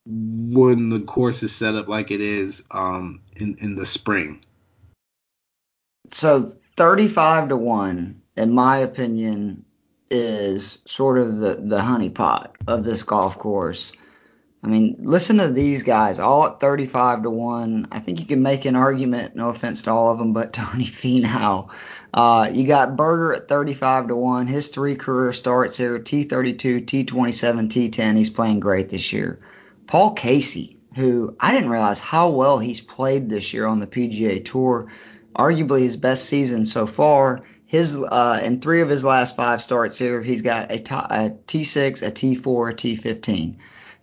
[0.05, 4.43] when the course is set up like it is um, in in the spring.
[6.11, 9.63] so 35 to 1 in my opinion
[10.11, 13.93] is sort of the the honeypot of this golf course
[14.63, 18.41] i mean listen to these guys all at 35 to 1 i think you can
[18.41, 21.69] make an argument no offense to all of them but tony Finau.
[22.13, 24.45] Uh, you got Berger at 35 to 1.
[24.45, 27.09] His three career starts here T32, T27,
[27.69, 28.15] T10.
[28.15, 29.39] He's playing great this year.
[29.87, 34.45] Paul Casey, who I didn't realize how well he's played this year on the PGA
[34.45, 34.91] Tour,
[35.35, 37.41] arguably his best season so far.
[37.65, 41.31] His uh, in three of his last five starts here, he's got a, t- a
[41.47, 43.55] T6, a T4, a T15.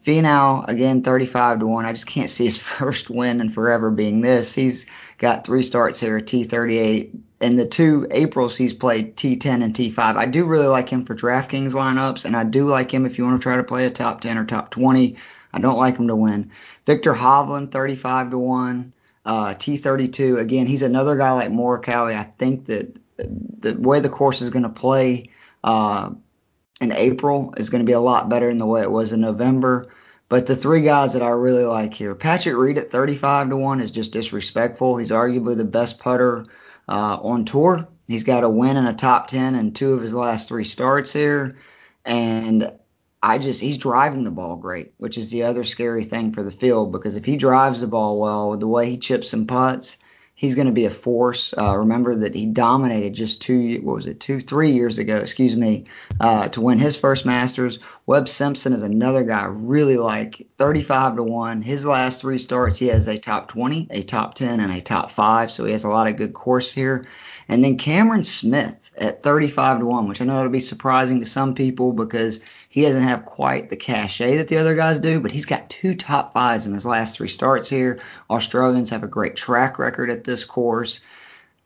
[0.05, 1.85] Finau again 35 to one.
[1.85, 4.55] I just can't see his first win in forever being this.
[4.55, 4.87] He's
[5.19, 7.19] got three starts here, a T38.
[7.41, 9.99] and the two Aprils, he's played T10 and T5.
[9.99, 13.25] I do really like him for DraftKings lineups, and I do like him if you
[13.25, 15.17] want to try to play a top 10 or top 20.
[15.53, 16.51] I don't like him to win.
[16.87, 18.93] Viktor Hovland 35 to one.
[19.27, 20.67] Uh, T32 again.
[20.67, 22.15] He's another guy like Morikawa.
[22.15, 25.31] I think that the way the course is going to play
[25.63, 26.11] uh,
[26.81, 29.21] in April is going to be a lot better than the way it was in
[29.21, 29.89] November.
[30.29, 33.81] But the three guys that I really like here, Patrick Reed at 35 to one
[33.81, 34.97] is just disrespectful.
[34.97, 36.47] He's arguably the best putter
[36.89, 37.87] uh, on tour.
[38.07, 41.13] He's got a win in a top 10 in two of his last three starts
[41.13, 41.59] here.
[42.05, 42.73] And
[43.23, 46.51] I just, he's driving the ball great, which is the other scary thing for the
[46.51, 49.99] field because if he drives the ball well, the way he chips and putts,
[50.41, 51.53] he's going to be a force.
[51.53, 55.55] Uh, remember that he dominated just two, what was it, two, three years ago, excuse
[55.55, 55.85] me,
[56.19, 57.79] uh, to win his first Masters.
[58.07, 61.61] Webb Simpson is another guy I really like, 35 to 1.
[61.61, 65.11] His last three starts, he has a top 20, a top 10, and a top
[65.11, 67.05] 5, so he has a lot of good course here.
[67.47, 71.27] And then Cameron Smith at 35 to 1, which I know that'll be surprising to
[71.27, 72.41] some people because
[72.73, 75.97] he doesn't have quite the cachet that the other guys do, but he's got two
[75.97, 77.99] top fives in his last three starts here.
[78.31, 81.01] Australians have a great track record at this course.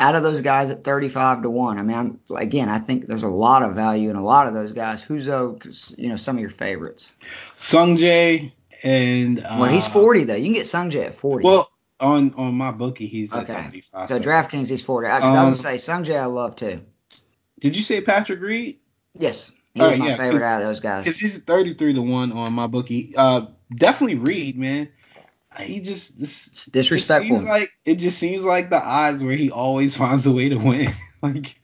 [0.01, 3.23] Out of those guys at 35 to 1, I mean, I'm, again, I think there's
[3.23, 5.03] a lot of value in a lot of those guys.
[5.03, 5.59] Who's, though,
[5.99, 7.13] you know, some of your favorites?
[7.59, 8.51] Sung Jae
[8.83, 9.41] and.
[9.45, 10.35] Uh, Well, he's 40, though.
[10.37, 11.45] You can get Sungjae at 40.
[11.45, 13.63] Well, on on my bookie, he's at okay.
[13.63, 14.09] 35.
[14.09, 15.07] So DraftKings, he's 40.
[15.07, 16.81] Because I was Um, going to say, Sungjae I love, too.
[17.61, 18.79] Did you say Patrick Reed?
[19.19, 19.53] Yes.
[19.75, 21.05] He All right, my yeah, favorite out of those guys.
[21.05, 23.13] Because he's 33 to 1 on my bookie.
[23.17, 24.89] Uh, definitely Reed, man.
[25.59, 26.19] He just.
[26.19, 27.37] This, It's disrespectful.
[27.37, 30.49] It seems like it just seems like the odds where he always finds a way
[30.49, 30.93] to win.
[31.23, 31.61] like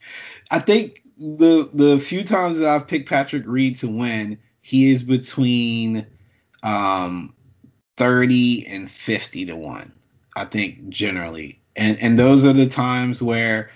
[0.49, 5.03] I think the the few times that I've picked Patrick Reed to win, he is
[5.03, 6.05] between
[6.63, 7.33] um
[7.95, 9.93] 30 and 50 to 1.
[10.35, 11.61] I think generally.
[11.77, 13.71] And and those are the times where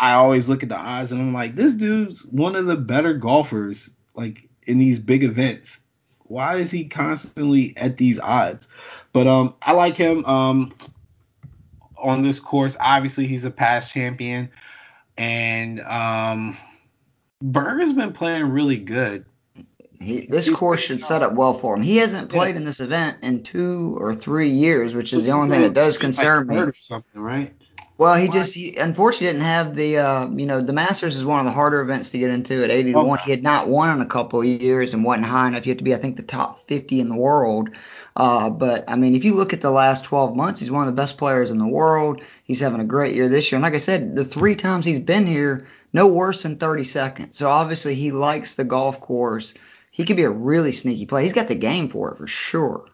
[0.00, 3.14] I, always look at the odds and I'm like, this dude's one of the better
[3.14, 5.80] golfers like in these big events.
[6.24, 8.68] Why is he constantly at these odds?
[9.12, 10.74] But um, I like him um
[11.96, 12.76] on this course.
[12.80, 14.50] Obviously, he's a past champion,
[15.16, 16.56] and um,
[17.42, 19.24] Berger's been playing really good.
[20.00, 21.82] He, this He's course should set up well for him.
[21.82, 25.50] He hasn't played in this event in two or three years, which is the only
[25.50, 26.62] thing that does concern like me.
[26.62, 27.54] Or something, right?
[28.00, 31.38] Well, he just he unfortunately didn't have the uh, you know the Masters is one
[31.38, 33.04] of the harder events to get into at 80 to Oh.
[33.04, 33.18] one.
[33.18, 35.66] He had not won in a couple of years and wasn't high enough.
[35.66, 37.68] You have to be I think the top 50 in the world.
[38.16, 40.86] Uh, but I mean, if you look at the last 12 months, he's one of
[40.86, 42.22] the best players in the world.
[42.44, 45.00] He's having a great year this year, and like I said, the three times he's
[45.00, 47.36] been here, no worse than 30 seconds.
[47.36, 49.52] So obviously he likes the golf course.
[49.90, 51.24] He could be a really sneaky play.
[51.24, 52.86] He's got the game for it for sure.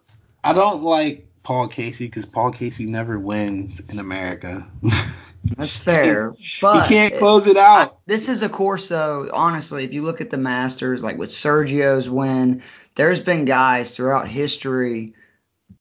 [0.43, 4.67] I don't like Paul Casey because Paul Casey never wins in America.
[5.45, 8.01] That's fair, but he can't close it out.
[8.05, 9.31] This is a course, though.
[9.33, 12.65] Honestly, if you look at the Masters, like with Sergio's win,
[12.97, 15.15] there's been guys throughout history,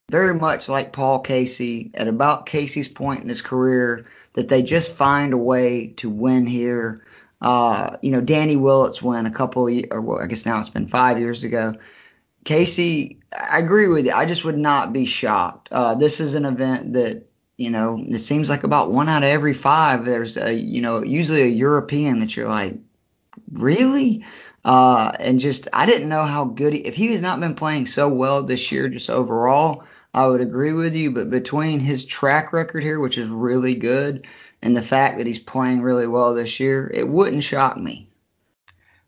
[0.08, 4.94] very much like Paul Casey, at about Casey's point in his career, that they just
[4.94, 7.04] find a way to win here.
[7.40, 10.70] Uh, you know, Danny Willett's win a couple, of, or well, I guess now it's
[10.70, 11.74] been five years ago.
[12.44, 14.12] Casey, I agree with you.
[14.12, 15.68] I just would not be shocked.
[15.70, 19.30] Uh, this is an event that you know, it seems like about one out of
[19.30, 22.76] every five there's a you know usually a European that you're like,
[23.50, 24.24] really?
[24.64, 27.86] Uh, and just I didn't know how good he, if he has not been playing
[27.86, 29.84] so well this year just overall.
[30.12, 34.26] I would agree with you, but between his track record here, which is really good,
[34.62, 38.08] and the fact that he's playing really well this year, it wouldn't shock me.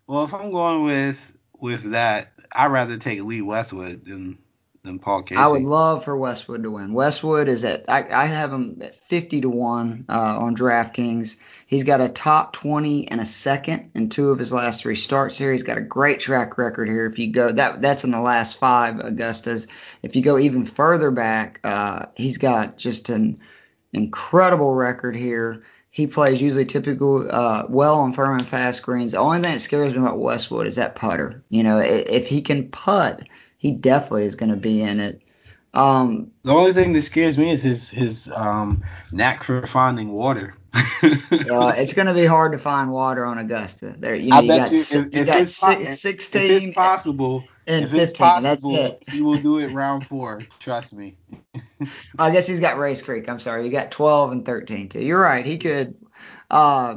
[0.06, 1.18] Well, if I'm going with
[1.58, 4.38] with that, I'd rather take Lee Westwood than
[4.84, 5.38] than Paul Casey.
[5.38, 6.92] I would love for Westwood to win.
[6.92, 11.36] Westwood is at I, I have him at 50 to one uh, on DraftKings.
[11.66, 15.36] He's got a top 20 and a second in two of his last three starts
[15.36, 15.52] here.
[15.52, 17.06] He's got a great track record here.
[17.06, 19.66] If you go that that's in the last five Augustas.
[20.02, 23.40] If you go even further back, uh, he's got just an
[23.92, 25.62] incredible record here.
[25.90, 29.12] He plays usually typical uh, well on firm and fast greens.
[29.12, 31.42] The only thing that scares me about Westwood is that putter.
[31.48, 33.22] You know, if, he can putt,
[33.56, 35.22] he definitely is going to be in it.
[35.74, 40.54] Um, the only thing that scares me is his his um, knack for finding water.
[40.74, 43.94] uh, it's going to be hard to find water on Augusta.
[43.98, 45.90] There, you, know, I you bet got, you, if, you if got it's si- po-
[45.90, 48.00] 16 if it's possible, and if 15.
[48.00, 49.04] it's possible, That's it.
[49.10, 50.40] he will do it round four.
[50.58, 51.16] Trust me.
[52.18, 53.28] I guess he's got Rae's Creek.
[53.28, 53.64] I'm sorry.
[53.64, 55.00] You got 12 and 13 too.
[55.00, 55.44] You're right.
[55.46, 55.94] He could.
[56.50, 56.96] Uh,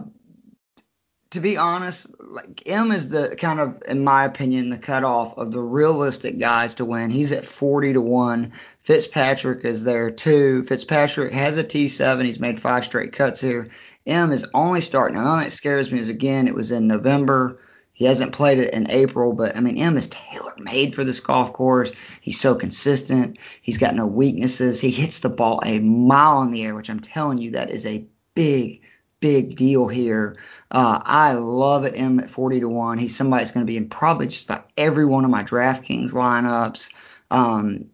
[1.31, 5.51] to be honest, like Im is the kind of, in my opinion, the cutoff of
[5.51, 7.09] the realistic guys to win.
[7.09, 8.51] He's at 40 to one.
[8.81, 10.63] Fitzpatrick is there too.
[10.63, 12.25] Fitzpatrick has a T7.
[12.25, 13.69] He's made five straight cuts here.
[14.05, 15.17] Im is only starting.
[15.17, 17.59] The only thing that scares me is again, it was in November.
[18.01, 21.19] He hasn't played it in April, but I mean, Im is tailor made for this
[21.19, 21.91] golf course.
[22.19, 23.37] He's so consistent.
[23.61, 24.81] He's got no weaknesses.
[24.81, 27.85] He hits the ball a mile in the air, which I'm telling you, that is
[27.85, 28.81] a big,
[29.19, 30.37] big deal here.
[30.71, 31.93] Uh, I love it.
[31.93, 32.97] Im at 40 to 1.
[32.97, 36.09] He's somebody that's going to be in probably just about every one of my DraftKings
[36.09, 36.91] lineups.
[37.29, 37.91] Um,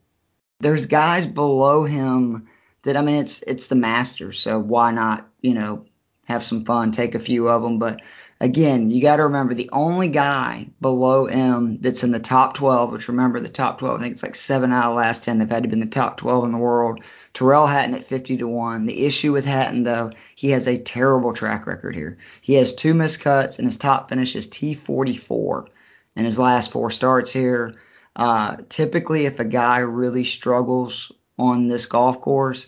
[0.61, 2.47] there's guys below him
[2.83, 5.85] that, I mean, it's, it's the Masters, so why not, you know,
[6.29, 7.77] have some fun, take a few of them.
[7.77, 7.99] But
[8.39, 12.91] again, you got to remember the only guy below Im that's in the top 12,
[12.91, 15.39] which remember the top 12, I think it's like seven out of the last 10.
[15.39, 17.01] They've had to be in the top 12 in the world.
[17.33, 18.85] Tyrrell Hatton at 50 to 1.
[18.85, 22.17] The issue with Hatton, though, he has a terrible track record here.
[22.41, 25.67] He has two missed cuts, and his top finish is T44
[26.15, 27.75] in his last four starts here.
[28.15, 32.65] Uh, typically, if a guy really struggles on this golf course,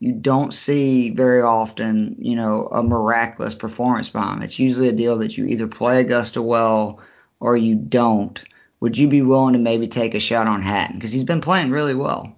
[0.00, 4.42] you don't see very often, you know, a miraculous performance by him.
[4.42, 7.00] It's usually a deal that you either play Augusta well
[7.40, 8.42] or you don't.
[8.80, 11.70] Would you be willing to maybe take a shot on Hatton because he's been playing
[11.70, 12.36] really well?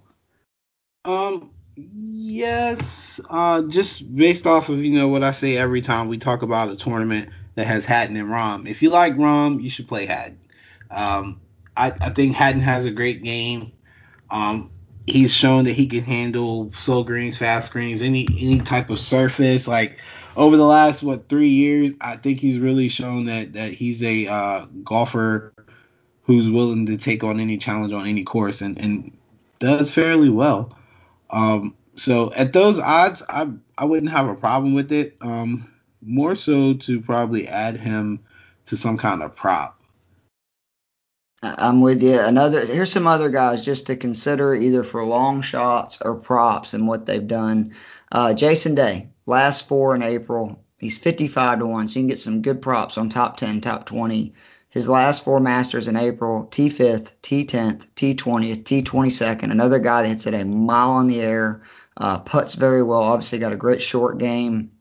[1.03, 3.19] Um, yes.
[3.29, 6.69] Uh, just based off of you know what I say every time we talk about
[6.69, 8.69] a tournament that has Hatton and Rahm.
[8.69, 10.39] If you like Rahm, you should play Hatton.
[10.91, 11.41] Um,
[11.75, 13.71] I, I think Hatton has a great game.
[14.29, 14.71] Um,
[15.07, 19.67] he's shown that he can handle slow greens, fast greens, any any type of surface.
[19.67, 19.97] Like
[20.35, 24.27] over the last what three years, I think he's really shown that that he's a
[24.27, 25.53] uh, golfer
[26.23, 29.17] who's willing to take on any challenge on any course and and
[29.59, 30.77] does fairly well.
[31.29, 35.17] Um, so at those odds, I I wouldn't have a problem with it.
[35.21, 38.19] Um, more so to probably add him
[38.67, 39.76] to some kind of prop.
[41.41, 42.19] I'm with you.
[42.19, 46.87] Another here's some other guys just to consider either for long shots or props and
[46.87, 47.75] what they've done.
[48.11, 52.19] Uh, Jason Day, last four in April, he's 55 to one, so you can get
[52.19, 54.33] some good props on top 10, top 20.
[54.69, 59.51] His last four Masters in April, T5th, T10th, T20th, T22nd.
[59.51, 61.61] Another guy that hits it a mile in the air,
[61.95, 63.03] uh, puts very well.
[63.03, 64.71] Obviously got a great short game.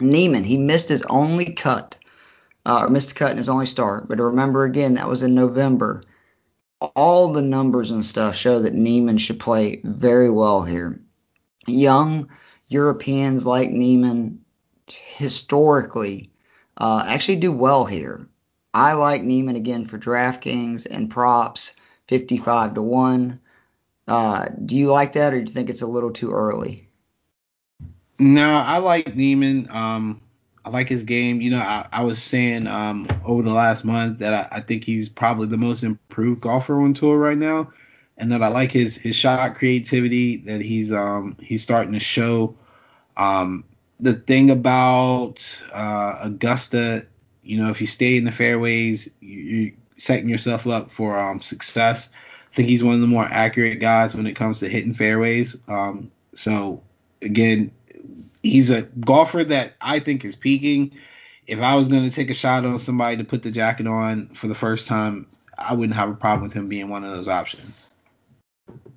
[0.00, 1.96] Niemann, he missed his only cut
[2.64, 4.08] uh, or missed a cut in his only start.
[4.08, 6.02] But remember again, that was in November.
[6.96, 11.00] All the numbers and stuff show that Niemann should play very well here.
[11.66, 12.28] Young
[12.68, 14.40] Europeans like Niemann
[14.86, 16.30] historically
[16.78, 18.26] uh, actually do well here.
[18.74, 21.74] I like Niemann again for DraftKings and props,
[22.08, 23.40] 55 to 1.
[24.08, 26.88] Uh, do you like that or do you think it's a little too early?
[28.18, 29.72] No, I like Neiman.
[29.72, 30.21] Um,
[30.64, 31.40] I like his game.
[31.40, 34.84] You know, I, I was saying um, over the last month that I, I, think
[34.84, 37.72] he's probably the most improved golfer on tour right now,
[38.16, 42.56] and that I like his his shot creativity that he's um he's starting to show.
[43.16, 43.64] Um,
[43.98, 47.06] the thing about uh, Augusta,
[47.42, 51.40] you know, if you stay in the fairways, you, are setting yourself up for um,
[51.40, 52.10] success.
[52.52, 55.56] I think he's one of the more accurate guys when it comes to hitting fairways.
[55.68, 56.82] Um, so
[57.22, 57.72] again,
[58.42, 60.92] he's a golfer that I think is peaking.
[61.46, 64.28] If I was going to take a shot on somebody to put the jacket on
[64.34, 65.26] for the first time,
[65.56, 67.86] I wouldn't have a problem with him being one of those options.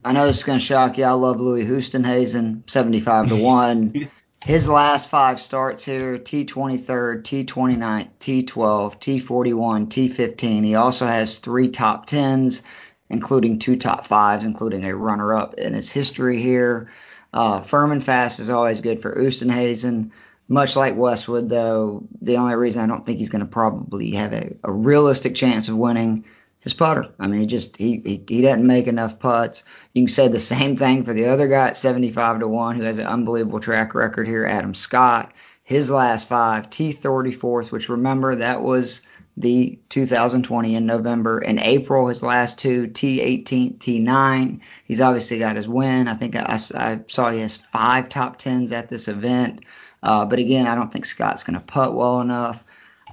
[0.04, 1.06] I know this is going to shock you.
[1.06, 4.10] I love Louis Oosthuizen, 75 to 1.
[4.46, 10.64] His last five starts here T23rd, T29th, T12, T41, T15.
[10.64, 12.62] He also has three top 10s,
[13.10, 16.91] including two top fives, including a runner up in his history here.
[17.36, 20.11] Uh, firm and fast is always good for Oosthuizen.
[20.47, 24.31] Much like Westwood, though, the only reason I don't think he's going to probably have
[24.31, 26.23] a, a realistic chance of winning
[26.61, 27.09] his putter.
[27.19, 29.65] I mean, he just he, he he doesn't make enough putts.
[29.93, 32.83] You can say the same thing for the other guy at 75 to one, who
[32.83, 35.33] has an unbelievable track record here, Adam Scott.
[35.63, 39.01] His last five, T34th, which remember that was
[39.38, 41.39] the 2020 in November.
[41.39, 44.59] In April, his last two, T18, T9.
[44.86, 46.07] He's obviously got his win.
[46.07, 49.65] I think I, I saw he has five top tens at this event.
[50.01, 52.65] Uh, but again, I don't think Scott's going to putt well enough.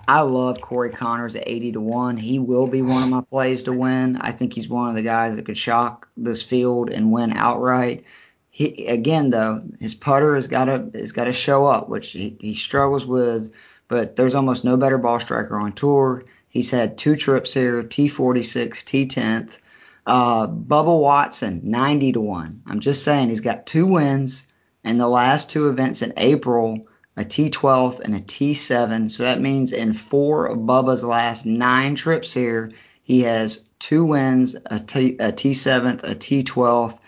[0.07, 2.17] I love Corey Conners at 80 to 1.
[2.17, 4.17] He will be one of my plays to win.
[4.17, 8.05] I think he's one of the guys that could shock this field and win outright.
[8.51, 12.37] He, again though, his putter has got to has got to show up, which he,
[12.39, 13.55] he struggles with.
[13.93, 16.25] But there's almost no better ball striker on tour.
[16.49, 19.59] He's had two trips here, T46, T10th.
[20.07, 22.63] Uh, Bubba Watson, 90 to 1.
[22.67, 24.47] I'm just saying he's got two wins
[24.83, 26.87] and the last two events in April
[27.19, 29.11] a T12 and a T7.
[29.11, 32.73] So that means in four of Bubba's last nine trips here,
[33.03, 36.99] he has two wins, a, T, a T7th, a T12th,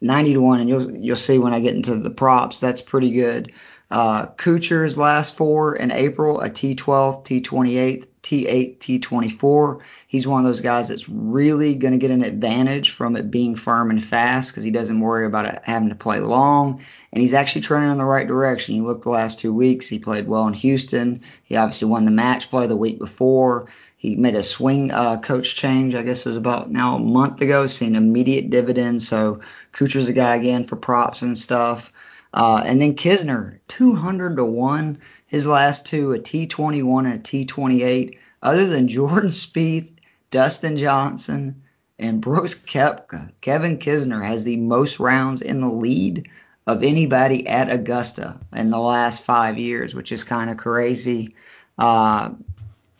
[0.00, 0.60] 90 to 1.
[0.60, 3.52] And you'll, you'll see when I get into the props, that's pretty good.
[3.90, 9.80] Uh, Kuchar's last four in April, a T12, T28, T8, T24.
[10.08, 13.54] He's one of those guys that's really going to get an advantage from it being
[13.54, 16.84] firm and fast because he doesn't worry about it having to play long.
[17.12, 18.74] And he's actually trending in the right direction.
[18.74, 21.20] You look the last two weeks, he played well in Houston.
[21.44, 23.68] He obviously won the match play the week before.
[23.96, 27.40] He made a swing uh, coach change, I guess it was about now a month
[27.40, 29.08] ago, seeing immediate dividends.
[29.08, 29.40] So
[29.72, 31.92] Kuchar's a guy again for props and stuff.
[32.36, 34.98] Uh, and then Kisner, 200 to 1.
[35.26, 38.18] His last two, a T21 and a T28.
[38.42, 39.90] Other than Jordan Spieth,
[40.30, 41.62] Dustin Johnson,
[41.98, 46.28] and Brooks Koepka, Kevin Kisner has the most rounds in the lead
[46.66, 51.34] of anybody at Augusta in the last five years, which is kind of crazy.
[51.78, 52.30] Uh,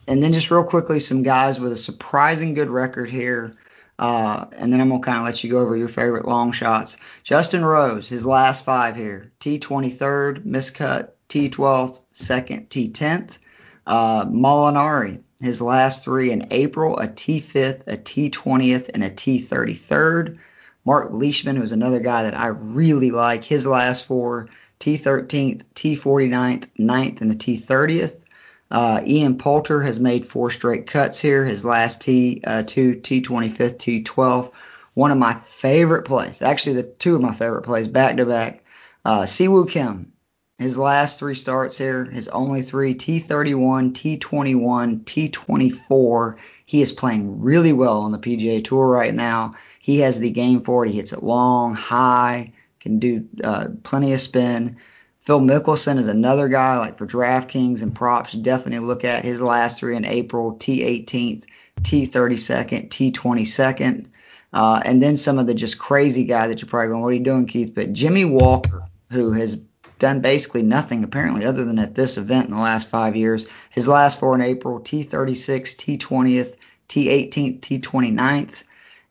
[0.08, 3.54] and then just real quickly, some guys with a surprising good record here.
[3.98, 6.96] Uh, and then I'm gonna kind of let you go over your favorite long shots.
[7.24, 13.38] Justin Rose, his last five here: T23rd, miscut, T12th, second, T10th.
[13.86, 20.38] Uh, Molinari, his last three in April: a T5th, a T20th, and a T33rd.
[20.84, 27.20] Mark Leishman, who's another guy that I really like, his last four: T13th, T49th, 9th,
[27.22, 28.24] and the T30th.
[28.70, 31.44] Uh, Ian Poulter has made four straight cuts here.
[31.44, 34.50] His last T uh, two T25, T12.
[34.94, 38.64] One of my favorite plays, actually the two of my favorite plays back to back.
[39.04, 40.12] Uh, Siwoo Kim,
[40.58, 46.36] his last three starts here, his only three T31, T21, T24.
[46.64, 49.52] He is playing really well on the PGA Tour right now.
[49.80, 50.90] He has the game for it.
[50.90, 54.78] He hits it long, high, can do uh, plenty of spin.
[55.26, 59.42] Phil Mickelson is another guy, like for DraftKings and props, you definitely look at his
[59.42, 61.42] last three in April, T18th,
[61.82, 64.06] T32nd, T22nd.
[64.52, 67.14] Uh, and then some of the just crazy guys that you're probably going, what are
[67.14, 67.74] you doing, Keith?
[67.74, 69.56] But Jimmy Walker, who has
[69.98, 73.48] done basically nothing apparently other than at this event in the last five years.
[73.70, 76.54] His last four in April, T36, T20th,
[76.88, 78.62] T18th, T29th.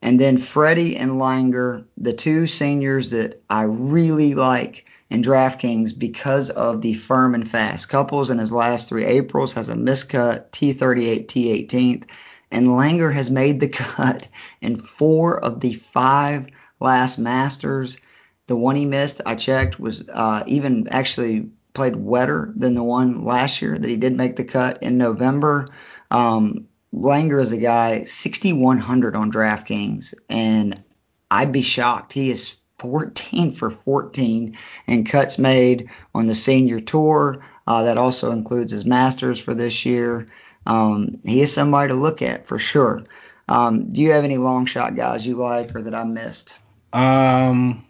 [0.02, 6.50] And then Freddie and Langer, the two seniors that I really like in DraftKings because
[6.50, 7.90] of the firm and fast.
[7.90, 12.06] Couples in his last three Aprils has a miscut, T38, T18th,
[12.52, 14.28] and Langer has made the cut
[14.62, 16.48] in four of the five
[16.80, 18.00] last Masters.
[18.48, 23.26] The one he missed, I checked, was uh, even actually played wetter than the one
[23.26, 25.68] last year that he did make the cut in November.
[26.10, 30.82] Um, Langer is a guy 6100 on DraftKings, and
[31.30, 32.14] I'd be shocked.
[32.14, 34.58] He is 14 for 14
[34.88, 37.46] and cuts made on the senior tour.
[37.68, 40.28] Uh, that also includes his Masters for this year.
[40.66, 43.04] Um, he is somebody to look at for sure.
[43.48, 46.58] Um, do you have any long shot guys you like or that I missed?
[46.94, 47.86] Um,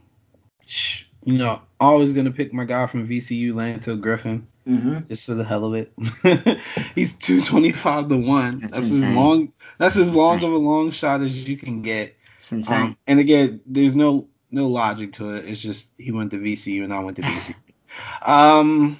[1.23, 5.07] you know, always gonna pick my guy from VCU, Lanto Griffin, mm-hmm.
[5.07, 5.93] just for the hell of it.
[6.95, 8.59] He's 225 to one.
[8.59, 9.53] That's, that's as long.
[9.77, 10.49] That's as long Insane.
[10.49, 12.15] of a long shot as you can get.
[12.39, 12.81] It's insane.
[12.81, 15.45] Um, and again, there's no no logic to it.
[15.45, 17.55] It's just he went to VCU and I went to VCU.
[18.27, 18.99] um,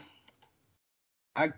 [1.35, 1.51] I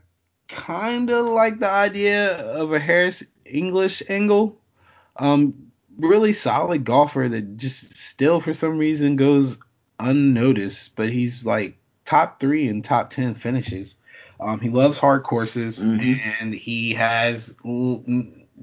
[0.48, 4.58] kind of like the idea of a Harris English angle.
[5.18, 9.58] Um, really solid golfer that just still for some reason goes
[10.00, 13.96] unnoticed, but he's like top three and top ten finishes.
[14.40, 16.20] Um, he loves hard courses Mhm.
[16.40, 17.56] and he has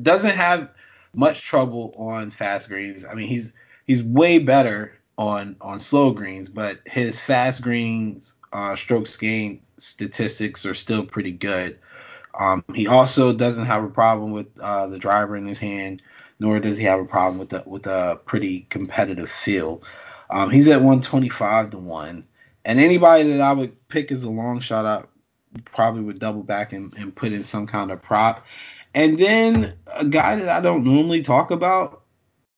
[0.01, 0.71] doesn't have
[1.15, 3.05] much trouble on fast greens.
[3.05, 3.53] I mean, he's
[3.87, 10.67] he's way better on on slow greens, but his fast greens uh, strokes gain statistics
[10.67, 11.79] are still pretty good.
[12.39, 16.03] Um, he also doesn't have a problem with uh, the driver in his hand,
[16.41, 19.85] nor does he have a problem with the, with a pretty competitive field.
[20.31, 22.25] Um, he's at 125 to one,
[22.65, 25.05] and anybody that I would pick as a long shot, I
[25.65, 28.45] probably would double back and, and put in some kind of prop.
[28.95, 32.03] And then a guy that I don't normally talk about,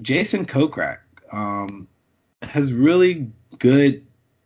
[0.03, 0.99] Jason Kokrak,
[1.33, 1.89] um,
[2.47, 4.05] has really good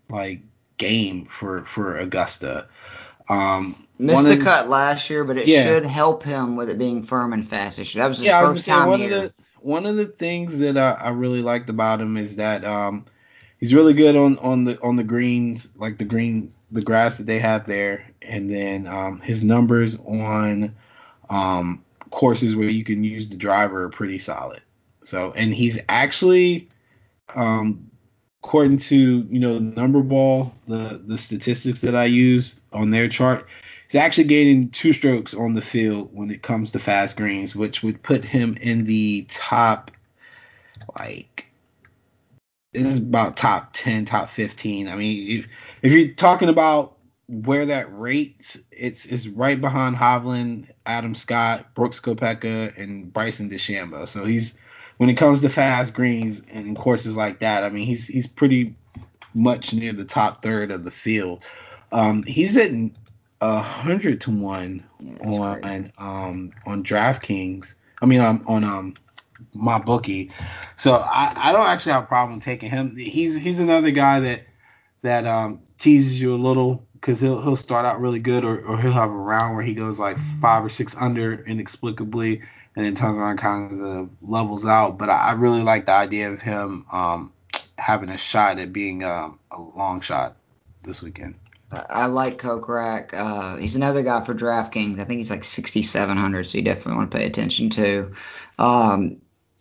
[0.08, 0.40] like
[0.78, 2.68] game for for Augusta.
[3.28, 5.64] Um, Missed the of- cut last year, but it Yeah.
[5.64, 8.02] should help him with it being firm and fast this year.
[8.02, 9.14] That was his yeah, I was first say time one here.
[9.14, 12.64] of the one of the things that I, I really liked about him is that
[12.64, 13.04] um
[13.58, 17.26] he's really good on on the on the greens like the greens the grass that
[17.26, 20.74] they have there and then um his numbers on
[21.28, 24.62] um courses where you can use the driver are pretty solid.
[25.04, 26.68] So and he's actually
[27.34, 27.89] um
[28.42, 33.46] according to you know number ball the the statistics that I use on their chart
[33.90, 37.82] he's actually gaining two strokes on the field when it comes to fast greens, which
[37.82, 39.90] would put him in the top,
[40.96, 41.46] like,
[42.72, 44.86] this is about top 10, top 15.
[44.86, 45.46] I mean, if,
[45.82, 52.00] if you're talking about where that rates, it's it's right behind Hovland, Adam Scott, Brooks
[52.00, 54.08] Koepka, and Bryson DeChambeau.
[54.08, 54.56] So he's
[55.00, 58.74] when it comes to fast greens and courses like that, I mean, he's he's pretty
[59.32, 61.42] much near the top third of the field.
[61.90, 62.70] Um, he's at
[63.40, 67.76] a hundred to one Yeah, on um on DraftKings.
[68.02, 68.94] I mean on on um
[69.54, 70.32] my bookie.
[70.76, 72.94] So I, I don't actually have a problem taking him.
[72.94, 74.42] He's he's another guy that
[75.00, 78.78] that um teases you a little because he'll he'll start out really good or, or
[78.78, 82.42] he'll have a round where he goes like five or six under inexplicably
[82.84, 84.98] and then around kind of levels out.
[84.98, 87.32] But I, I really like the idea of him um
[87.80, 90.36] having a shot at being um, a long shot
[90.82, 91.34] this weekend.
[91.72, 93.14] I I like Kokrak.
[93.14, 95.00] Uh, he's another guy for DraftKings.
[95.00, 98.14] I think he's like 6,700, so you definitely want to pay attention to.
[98.58, 99.16] Um,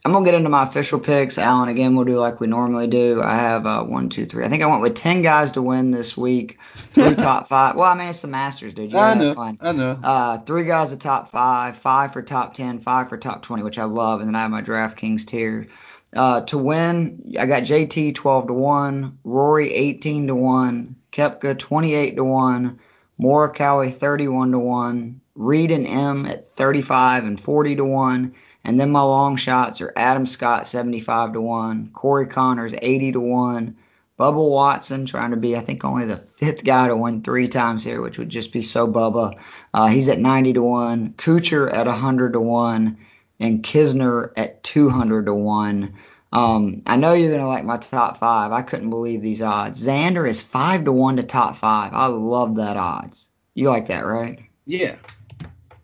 [0.09, 1.37] I'm gonna get into my official picks.
[1.37, 3.21] Alan, again, we'll do like we normally do.
[3.21, 4.43] I have uh, one, two, three.
[4.43, 6.57] I think I went with 10 guys to win this week.
[6.93, 7.75] Three top five.
[7.75, 8.91] Well, I mean, it's the Masters, dude.
[8.91, 9.59] You I know, fun.
[9.61, 9.99] I know.
[10.03, 13.77] Uh, three guys at top five, five for top 10, five for top 20, which
[13.77, 14.19] I love.
[14.21, 15.67] And then I have my DraftKings tier.
[16.15, 22.15] Uh, to win, I got JT 12 to 1, Rory 18 to 1, Koepka 28
[22.15, 22.79] to 1,
[23.21, 28.35] Morikawa 31 to 1, Reed and Im at 35 and 40 to 1.
[28.69, 33.19] And then my long shots are Adam Scott 75 to 1, Corey Conners 80 to
[33.19, 33.75] 1,
[34.19, 37.83] Bubba Watson trying to be, I think, only the fifth guy to win three times
[37.83, 39.33] here, which would just be so Bubba.
[39.73, 42.97] Uh, he's at 90 to 1, Kuchar at 100 to 1,
[43.39, 45.93] and Kisner at 200 to 1.
[46.31, 48.51] Um, I know you're going to like my top five.
[48.51, 49.83] I couldn't believe these odds.
[49.83, 51.95] Xander is 5 to 1 to top five.
[51.95, 53.31] I love that odds.
[53.55, 54.39] You like that, right?
[54.67, 54.97] Yeah.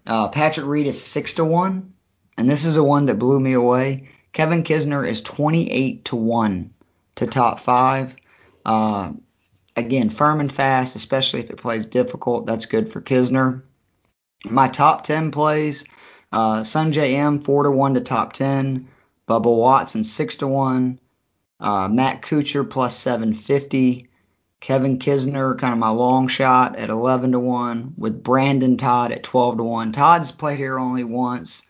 [0.06, 1.95] Uh, Patrick Reed is 6 to 1,
[2.38, 4.10] and this is the one that blew me away.
[4.34, 6.74] Kevin Kisner is 28 to 1
[7.16, 8.16] to top five.
[8.66, 9.14] Uh,
[9.76, 12.46] again, firm and fast, especially if it plays difficult.
[12.46, 13.64] That's good for Kisner.
[14.44, 15.86] My top 10 plays
[16.32, 18.90] uh, Sungjae Im, 4 to 1 to top 10.
[19.28, 21.00] Bubba Watson, 6 to 1.
[21.60, 24.10] Uh, Matt Kuchar, plus 750.
[24.60, 29.24] Kevin Kisner, kind of my long shot at 11 to 1, with Brendon Todd at
[29.24, 29.92] 12 to 1.
[29.92, 31.64] Todd's played here only once,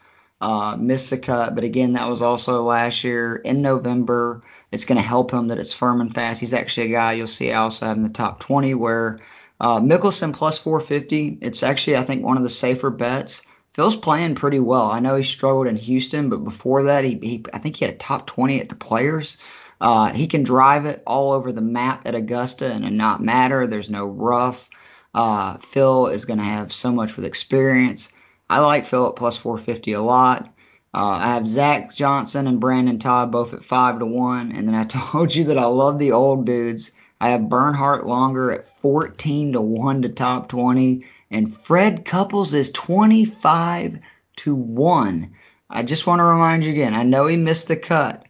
[0.46, 4.44] uh, missed the cut, but again, that was also last year in November.
[4.72, 6.40] It's going to help him that it's firm and fast.
[6.40, 9.18] He's actually a guy you'll see I also have in the top 20 where
[9.60, 11.40] uh, Mickelson plus 450.
[11.42, 13.42] It's actually, I think, one of the safer bets.
[13.74, 14.92] Phil's playing pretty well.
[14.92, 17.96] I know he struggled in Houston, but before that, he, he I think he had
[17.96, 19.38] a top 20 at the Players.
[19.82, 23.66] Uh, he can drive it all over the map at Augusta and it not matter.
[23.66, 24.70] There's no rough.
[25.16, 28.10] Uh, Phil is going to have so much with experience.
[28.50, 30.54] I like Philip plus 450 a lot.
[30.94, 34.52] Uh, I have Zach Johnson and Brendon Todd both at 5 to 1.
[34.54, 36.92] And then I told you that I love the old dudes.
[37.20, 41.06] I have Bernhard Langer at 14 to 1 to top 20.
[41.32, 44.00] And Fred Couples is 25
[44.38, 45.36] to 1.
[45.70, 48.26] I just want to remind you again, I know he missed the cut,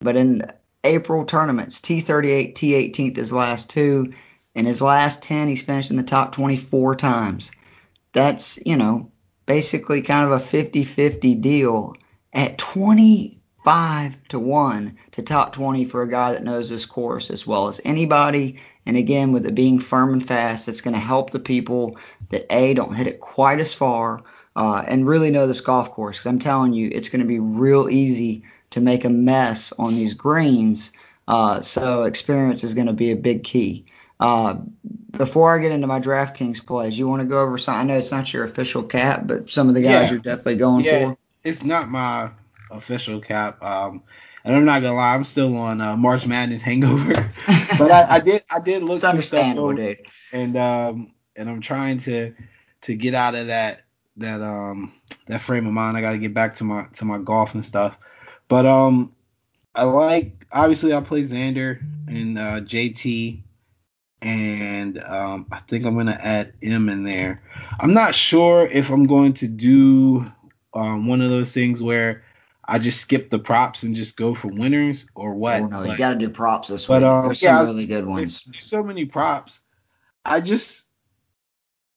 [0.00, 0.42] but in
[0.84, 4.14] April tournaments, T38, T18th, his last two.
[4.54, 7.50] In his last 10, he's finished in the top 24 times.
[8.12, 9.09] That's, you know,
[9.50, 11.96] basically kind of a 50 50 deal.
[12.32, 17.48] At 25 to one to top 20 for a guy that knows this course as
[17.48, 18.60] well as anybody.
[18.86, 21.98] And again, with it being firm and fast, it's going to help the people
[22.28, 24.20] that A, don't hit it quite as far
[24.54, 26.18] uh, and really know this golf course.
[26.18, 29.96] Because I'm telling you, it's going to be real easy to make a mess on
[29.96, 30.92] these greens.
[31.26, 33.84] Uh, so experience is going to be a big key.
[34.20, 34.58] Uh,
[35.12, 37.74] before I get into my DraftKings plays, you want to go over some?
[37.74, 40.10] I know it's not your official cap, but some of the guys Yeah.
[40.10, 41.18] you're definitely going Yeah, for.
[41.42, 42.30] it's not my
[42.70, 43.62] official cap.
[43.62, 44.02] Um,
[44.44, 47.12] and I'm not gonna lie, I'm still on uh, March Madness hangover.
[47.78, 49.98] but I, I did I did look It's understandable, dude.
[50.32, 52.34] and um and I'm trying to
[52.82, 53.82] to get out of that
[54.18, 54.92] that um
[55.26, 55.96] that frame of mind.
[55.96, 57.96] I got to get back to my to my golf and stuff.
[58.48, 59.12] But um
[59.74, 63.40] I like obviously I play Xander and uh, JT
[64.22, 67.42] and um I think I'm gonna add Im in there.
[67.78, 70.24] I'm not sure if I'm going to do
[70.74, 72.22] um, one of those things where
[72.64, 75.60] I just skip the props and just go for winners or what.
[75.62, 77.10] Oh no, you got to do props this but, week.
[77.10, 78.44] um, There's yeah, some was- really good there's, ones.
[78.52, 79.60] there's so many props.
[80.24, 80.84] I just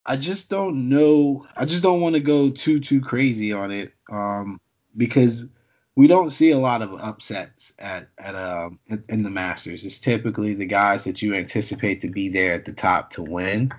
[0.06, 1.46] I just don't know.
[1.56, 4.60] I just don't want to go too too crazy on it um
[4.96, 5.48] because
[5.96, 8.78] we don't see a lot of upsets at at um
[9.08, 9.84] in, the Masters.
[9.84, 13.72] It's typically the guys that you anticipate to be there at the top to win.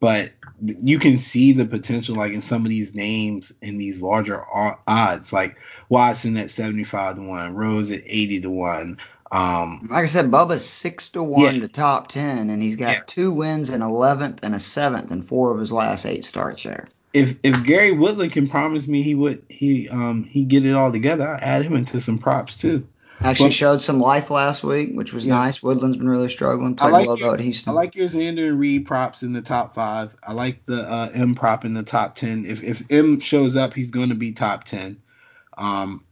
[0.00, 4.42] But you can see the potential like in some of these names in these larger
[4.86, 5.56] odds like
[5.88, 8.98] Watson at 75 to 1, Rose at 80 to 1.
[9.30, 11.60] Um Like I said, Bubba's six to one Yeah.
[11.62, 13.02] to top ten, and he's got Yeah.
[13.06, 16.86] two wins, an eleventh, and a seventh in four of his last eight starts there.
[17.12, 20.90] If if Gary Woodland can promise me he would he um he get it all
[20.92, 22.86] together, I add him into some props too.
[23.20, 25.34] Actually Well- showed some life last week, which was Yeah.
[25.34, 25.62] nice.
[25.62, 26.72] Woodland's been really struggling.
[26.74, 27.70] I Played like well your- though at Houston.
[27.70, 30.10] I like your Xander and Reed props in the top five.
[30.26, 32.44] I like the uh, Im prop in the top ten.
[32.46, 34.96] If if Im shows up, he's going to be top ten.
[35.56, 36.02] Um,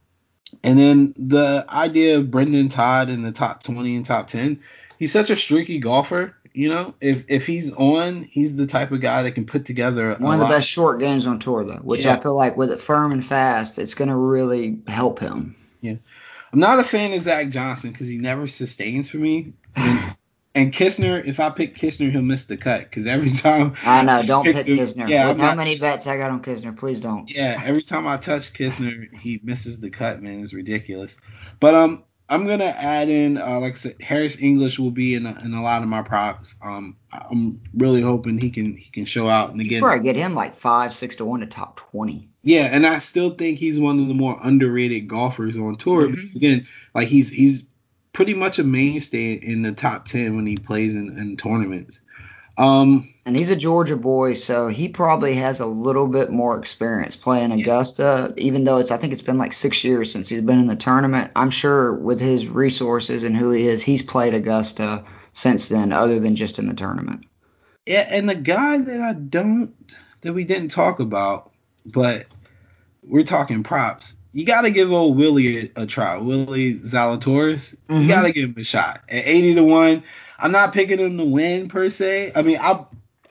[0.62, 4.60] and then the idea of Brendon Todd in the top twenty and top ten.
[4.98, 6.34] He's such a streaky golfer.
[6.52, 10.16] You know, if if he's on, he's the type of guy that can put together
[10.18, 12.14] One of the best short games on tour though, which Yeah.
[12.14, 15.54] I feel like with it firm and fast, it's gonna really help him.
[15.80, 15.94] Yeah,
[16.52, 19.52] I'm not a fan of Zach Johnson because he never sustains for me.
[19.76, 20.16] And,
[20.54, 24.22] and Kistner, if I pick Kistner, he'll miss the cut because every time I know,
[24.22, 25.08] don't pick him- Kisner.
[25.08, 27.30] Yeah, with how many bets I got on Kisner, please don't.
[27.30, 30.42] Yeah, every time I touch Kistner, he misses the cut, man.
[30.42, 31.16] It's ridiculous.
[31.60, 35.26] But um, I'm gonna add in, uh, like I said, Harris English will be in
[35.26, 36.54] a, in a lot of my props.
[36.62, 39.82] Um, I'm really hoping he can he can show out and again.
[39.82, 42.28] probably get him like five, six to one to top twenty.
[42.42, 46.06] Yeah, and I still think he's one of the more underrated golfers on tour.
[46.08, 46.14] Mhm.
[46.14, 47.64] Because again, like he's he's
[48.12, 52.00] pretty much a mainstay in the top ten when he plays in, in tournaments.
[52.56, 57.14] Um, And he's a Georgia boy, so he probably has a little bit more experience
[57.14, 60.58] playing Augusta, even though it's I think it's been like six years since he's been
[60.58, 61.30] in the tournament.
[61.36, 66.18] I'm sure with his resources and who he is, he's played Augusta since then, other
[66.18, 67.24] than just in the tournament.
[67.86, 69.76] Yeah, and the guy that I don't
[70.22, 71.52] that we didn't talk about,
[71.86, 72.26] but
[73.04, 74.12] we're talking props.
[74.32, 76.16] You got to give old Willie a, a try.
[76.16, 77.76] Willie Zalatoris.
[77.88, 78.02] Mhm.
[78.02, 79.02] You got to give him a shot.
[79.08, 80.02] At 80 to 1,
[80.40, 82.32] I'm not picking him to win per se.
[82.34, 82.86] I mean, I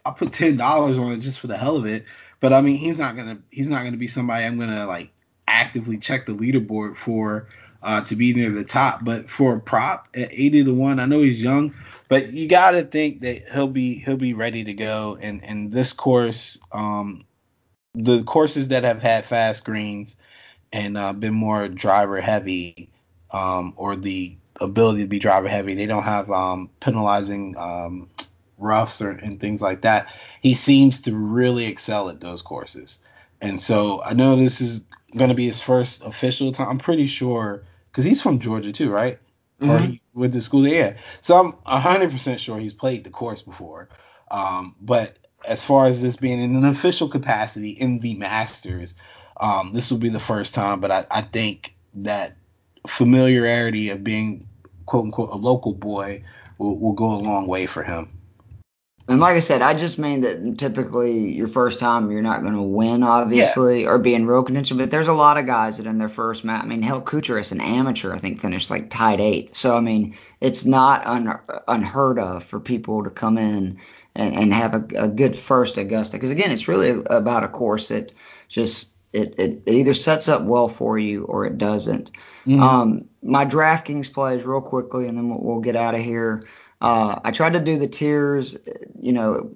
[0.06, 2.06] I put $10 on it just for the hell of it,
[2.39, 5.12] but I mean, he's not to he's not to be somebody I'm to like
[5.47, 7.47] actively check the leaderboard for
[7.82, 11.06] uh, to be near the top, but for a prop at 80 to 1, I
[11.06, 11.74] know he's young,
[12.08, 15.18] but you got to think that he'll be he'll be ready to go.
[15.22, 17.26] And and this course um
[17.93, 20.16] the courses that have had fast greens
[20.72, 22.89] and uh, been more driver heavy
[23.32, 28.10] um or the ability to be driver heavy they don't have um penalizing um
[28.60, 30.07] roughs or and things like that
[30.41, 32.99] he seems to really excel at those courses.
[33.41, 34.84] And so i know this is
[35.18, 36.70] going to be his first official time.
[36.70, 39.20] I'm pretty sure because he's from georgia too right?
[39.62, 39.82] Or Mhm.
[39.82, 40.93] he with the school yeah.
[41.22, 43.89] So i'm 100% sure he's played the course before.
[44.32, 48.95] Um but as far as this being in an official capacity in the masters
[49.39, 52.36] um this will be the first time but i, I think that
[52.88, 54.47] familiarity of being
[54.86, 56.24] quote unquote a local boy
[56.57, 58.18] will, will go a long way for him
[59.10, 62.53] And like I said, I just mean that typically your first time you're not going
[62.53, 64.78] to win, obviously, or be in real contention.
[64.78, 67.51] But there's a lot of guys that in their first match, I mean, hell, Kucherus,
[67.51, 69.55] an amateur, I think finished like tied eighth.
[69.55, 73.80] So I mean, it's not un, unheard of for people to come in
[74.14, 76.18] and, and have a, a good first Augusta.
[76.18, 78.12] Because again, it's really about a course that
[78.47, 82.12] just it, it, it either sets up well for you or it doesn't.
[82.64, 86.43] Um, my DraftKings plays real quickly, and then we'll, we'll get out of here.
[86.82, 88.57] Uh, I tried to do the tiers,
[88.99, 89.51] you know,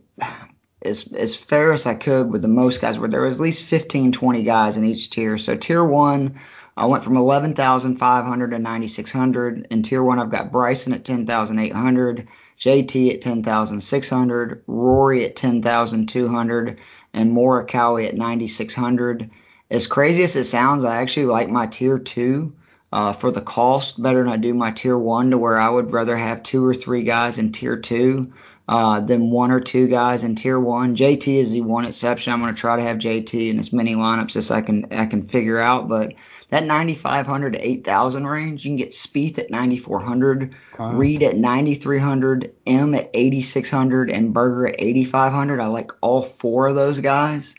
[0.81, 3.63] as as fair as I could with the most guys, where there was at least
[3.63, 5.37] 15, 20 guys in each tier.
[5.37, 6.39] So tier one
[6.75, 9.67] I went from 11,500 to 9,600.
[9.69, 12.27] In tier one, I've got Bryson at 10,800,
[12.59, 16.81] JT at 10,600, Rory at 10,200,
[17.13, 19.29] and Morikawa at 9,600.
[19.69, 22.53] As crazy as it sounds, I actually like my tier two
[22.93, 25.91] uh, for the cost better than I do my tier one, to where I would
[25.91, 28.33] rather have two or three guys in tier two
[28.67, 30.95] uh, than one or two guys in tier one.
[30.95, 32.31] JT is the one exception.
[32.31, 35.07] I'm going to try to have JT in as many lineups as I can I
[35.07, 36.13] can figure out, but
[36.49, 40.91] that 9,500 to 8,000 range, you can get Spieth at 9,400, wow.
[40.93, 45.59] Reed at 9,300, Im at 8,600, and Berger at 8,500.
[45.59, 47.55] I like all four of those guys.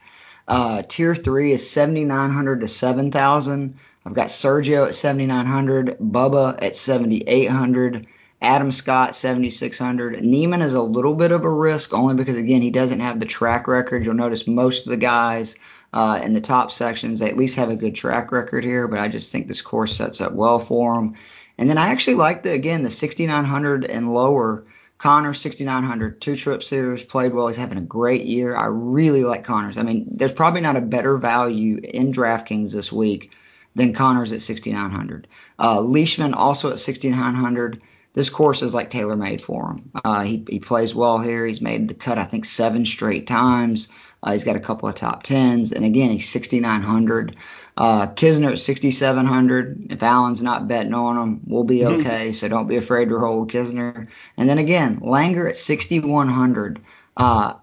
[0.47, 3.81] Uh, tier three is 7,900 to 7,000.
[4.07, 8.07] I've got Sergio at 7,900, Bubba at 7,800,
[8.43, 10.23] Adam Scott 7,600.
[10.23, 13.25] Niemann is a little bit of a risk only because again he doesn't have the
[13.25, 14.05] track record.
[14.05, 15.57] You'll notice most of the guys
[15.95, 17.19] uh, in the top sections.
[17.19, 19.97] They at least have a good track record here, but I just think this course
[19.97, 21.15] sets up well for them.
[21.57, 24.67] And then I actually like the again the 6900 and lower.
[24.99, 27.49] Connor 6900, two trips here, played well.
[27.49, 28.57] He's having a great year.
[28.57, 29.77] I really like Conners.
[29.77, 33.33] I mean, there's probably not a better value in DraftKings this week
[33.75, 35.29] than Conners at 6900.
[35.59, 37.83] Uh, Leishman also at 6900.
[38.13, 39.91] This course is like tailor made for him.
[40.05, 41.45] Uh, he, he plays well here.
[41.47, 43.89] He's made the cut, I think, seven straight times.
[44.23, 47.37] Uh, he's got a couple of top tens, and again, he's 6,900.
[47.77, 49.89] Uh, Kisner at 6,700.
[49.91, 52.01] If Allen's not betting on him, we'll be mm-hmm.
[52.01, 52.33] okay.
[52.33, 54.07] So don't be afraid to hold Kisner.
[54.37, 56.81] And then again, Langer at 6,100.
[57.17, 57.55] Uh,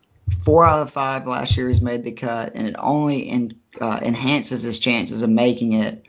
[0.43, 3.99] four out of five last year he's made the cut, and it only in, uh,
[4.01, 6.05] enhances his chances of making it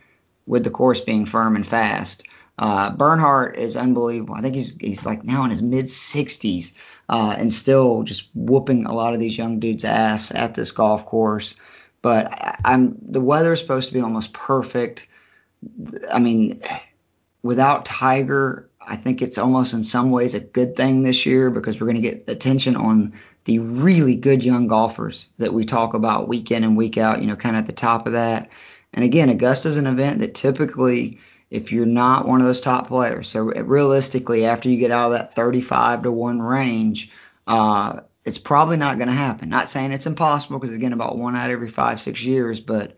[0.47, 2.27] with the course being firm and fast.
[2.59, 4.35] Uh, Bernhard is unbelievable.
[4.35, 6.75] I think he's he's like now in his mid 60s
[7.09, 11.07] uh, and still just whooping a lot of these young dudes' ass at this golf
[11.07, 11.55] course.
[12.03, 15.07] But I, I'm the weather is supposed to be almost perfect.
[16.11, 16.63] I mean,
[17.43, 21.81] without Tiger, I think it's almost in some ways a good thing this year because
[21.81, 26.29] we're going to get attention on the really good young golfers that we talk about
[26.29, 28.51] week in and week out, you know, kind of at the top of that.
[28.93, 31.19] And again, Augusta Augusta's an event that typically
[31.53, 33.29] if you're not one of those top players.
[33.29, 37.13] So realistically, after you get out of that 35 to 1 range,
[37.47, 39.51] uh, it's probably not going to happen.
[39.51, 42.97] Not saying it's impossible because, again, about one out every five, six years, but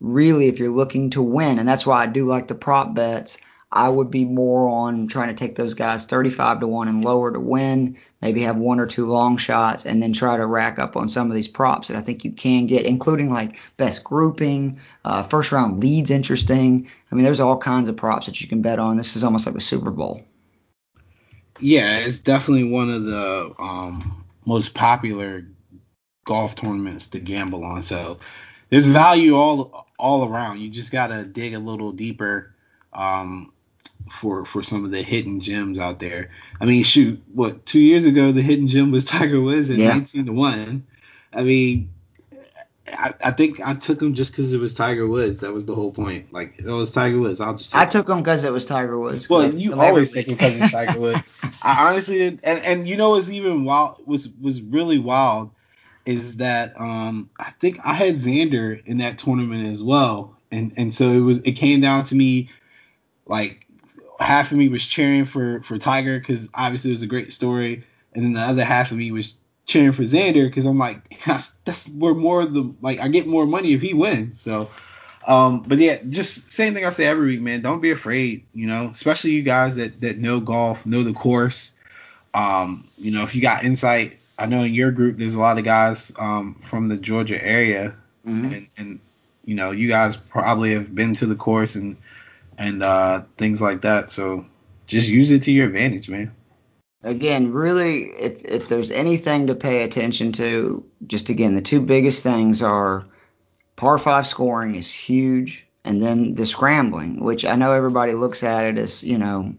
[0.00, 3.38] really, if you're looking to win, and that's why I do like the prop bets,
[3.72, 7.32] I would be more on trying to take those guys 35 to 1 and lower
[7.32, 10.96] to win, maybe have one or two long shots, and then try to rack up
[10.96, 14.80] on some of these props that I think you can get, including like best grouping,
[15.04, 16.90] uh, first round leads interesting.
[17.10, 18.96] I mean, there's all kinds of props that you can bet on.
[18.96, 20.22] This is almost like the Super Bowl.
[21.60, 25.46] Yeah, it's definitely one of the um, most popular
[26.24, 27.82] golf tournaments to gamble on.
[27.82, 28.18] So
[28.70, 30.60] there's value all all around.
[30.60, 32.54] You just gotta dig a little deeper.
[32.92, 33.52] Um,
[34.08, 36.30] for for some of the hidden gems out there.
[36.60, 39.90] I mean, shoot, what two years ago the hidden gem was Tiger Woods at yeah.
[39.90, 40.86] 19 to one.
[41.32, 41.90] I mean,
[42.92, 45.40] I, I think I took him just because it was Tiger Woods.
[45.40, 46.32] That was the whole point.
[46.32, 47.40] Like it was Tiger Woods.
[47.40, 47.74] I'll just.
[47.74, 49.28] I took him because it was Tiger Woods.
[49.28, 51.20] Well, you always take him because it's Tiger Woods.
[51.62, 55.50] I honestly and and you know what's even wild was was really wild
[56.06, 60.94] is that um I think I had Xander in that tournament as well, and and
[60.94, 62.50] so it was it came down to me
[63.26, 63.66] like
[64.18, 67.84] half of me was cheering for for Tiger because obviously it was a great story,
[68.14, 69.34] and then the other half of me was
[69.66, 73.26] cheering for Xander because I'm like that's, that's where more of the like I get
[73.26, 74.40] more money if he wins.
[74.40, 74.70] So,
[75.26, 77.62] um, but yeah, just same thing I say every week, man.
[77.62, 81.72] Don't be afraid, you know, especially you guys that that know golf, know the course.
[82.34, 85.58] Um, you know, if you got insight, I know in your group there's a lot
[85.58, 87.94] of guys um from the Georgia area,
[88.26, 88.52] mm-hmm.
[88.52, 89.00] and, and
[89.44, 91.96] you know you guys probably have been to the course and
[92.58, 94.10] and uh, things like that.
[94.10, 94.44] So
[94.86, 96.32] just use it to your advantage, man.
[97.04, 102.24] Again, really, if if there's anything to pay attention to, just again, the two biggest
[102.24, 103.04] things are
[103.76, 108.64] par five scoring is huge, and then the scrambling, which I know everybody looks at
[108.64, 109.54] it as you know,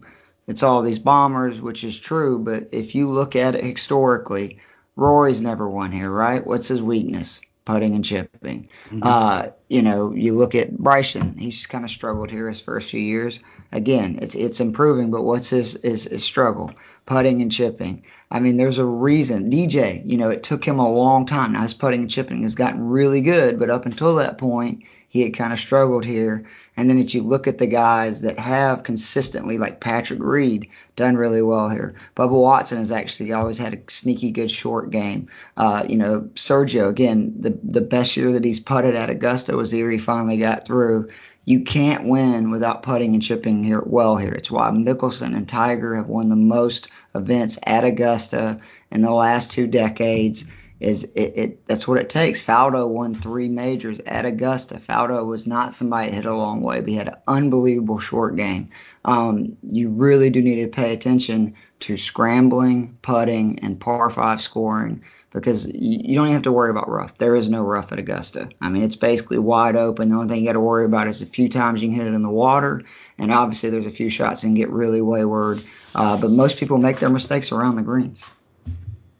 [0.46, 4.58] it's all these bombers, which is true, but if you look at it historically,
[4.94, 6.46] Rory's never won here, right?
[6.46, 7.40] What's his weakness?
[7.64, 8.68] Putting and chipping.
[8.86, 9.00] Mm-hmm.
[9.02, 13.00] Uh, you know, you look at Bryson; he's kind of struggled here his first few
[13.00, 13.38] years.
[13.72, 16.72] Again, it's it's improving, but what's his his, his struggle?
[17.06, 18.04] Putting and chipping.
[18.30, 19.50] I mean, there's a reason.
[19.50, 21.52] DJ, you know, it took him a long time.
[21.52, 25.22] Now his putting and chipping has gotten really good, but up until that point, he
[25.22, 26.46] had kind of struggled here.
[26.76, 31.16] And then if you look at the guys that have consistently, like Patrick Reed, done
[31.16, 31.94] really well here.
[32.16, 35.28] Bubba Watson has actually always had a sneaky good short game.
[35.56, 39.70] Uh, you know, Sergio, again, the, the best year that he's putted at Augusta was
[39.70, 41.08] the year he finally got through.
[41.44, 44.32] You can't win without putting and chipping here well here.
[44.32, 48.58] It's why Mickelson and Tiger have won the most events at Augusta
[48.90, 50.44] in the last two decades
[50.80, 52.42] is it, it that's what it takes.
[52.42, 54.76] Faldo won three majors at Augusta.
[54.76, 58.36] Faldo was not somebody that hit a long way, but he had an unbelievable short
[58.36, 58.70] game.
[59.04, 65.04] Um, you really do need to pay attention to scrambling, putting, and par five scoring
[65.32, 67.16] because you, you don't even have to worry about rough.
[67.18, 68.48] There is no rough at Augusta.
[68.60, 70.08] I mean, it's basically wide open.
[70.08, 72.06] The only thing you got to worry about is a few times you can hit
[72.06, 72.82] it in the water,
[73.18, 75.62] and obviously there's a few shots that can get really wayward.
[75.94, 78.24] Uh, but most people make their mistakes around the greens.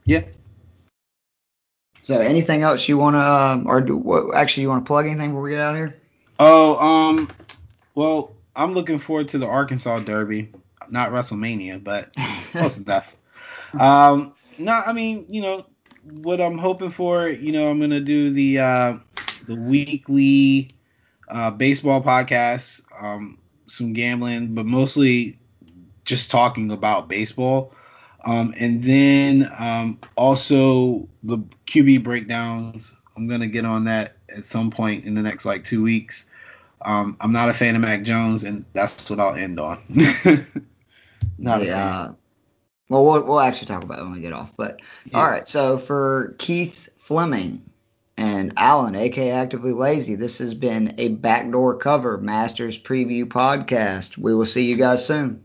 [0.04, 0.22] Yeah,
[2.02, 5.06] so anything else you want to, um, or do, what, actually you want to plug
[5.06, 6.00] anything before we get out of here?
[6.38, 7.28] Oh, um,
[7.94, 10.50] well, I'm looking forward to the Arkansas Derby,
[10.88, 12.14] not WrestleMania, but
[12.52, 13.14] close enough.
[13.78, 15.66] Um, no, I mean, you know,
[16.02, 18.96] what I'm hoping for, you know, I'm gonna do the uh,
[19.46, 20.74] the weekly
[21.28, 25.38] uh, baseball podcast, um, some gambling, but mostly
[26.04, 27.72] just talking about baseball.
[28.24, 32.94] Um, and then um, also the QB breakdowns.
[33.16, 36.26] I'm gonna get on that at some point in the next like two weeks.
[36.82, 39.78] Um, I'm not a fan of Mac Jones, and that's what I'll end on.
[41.38, 42.04] not yeah.
[42.04, 42.14] a
[42.88, 44.52] Well, well, we'll actually talk about it when we get off.
[44.56, 45.18] But yeah.
[45.18, 47.60] all right, so for Keith Fleming
[48.16, 54.16] and Alan, aka Actively Lazy, this has been a backdoor cover Masters preview podcast.
[54.16, 55.44] We will see you guys soon.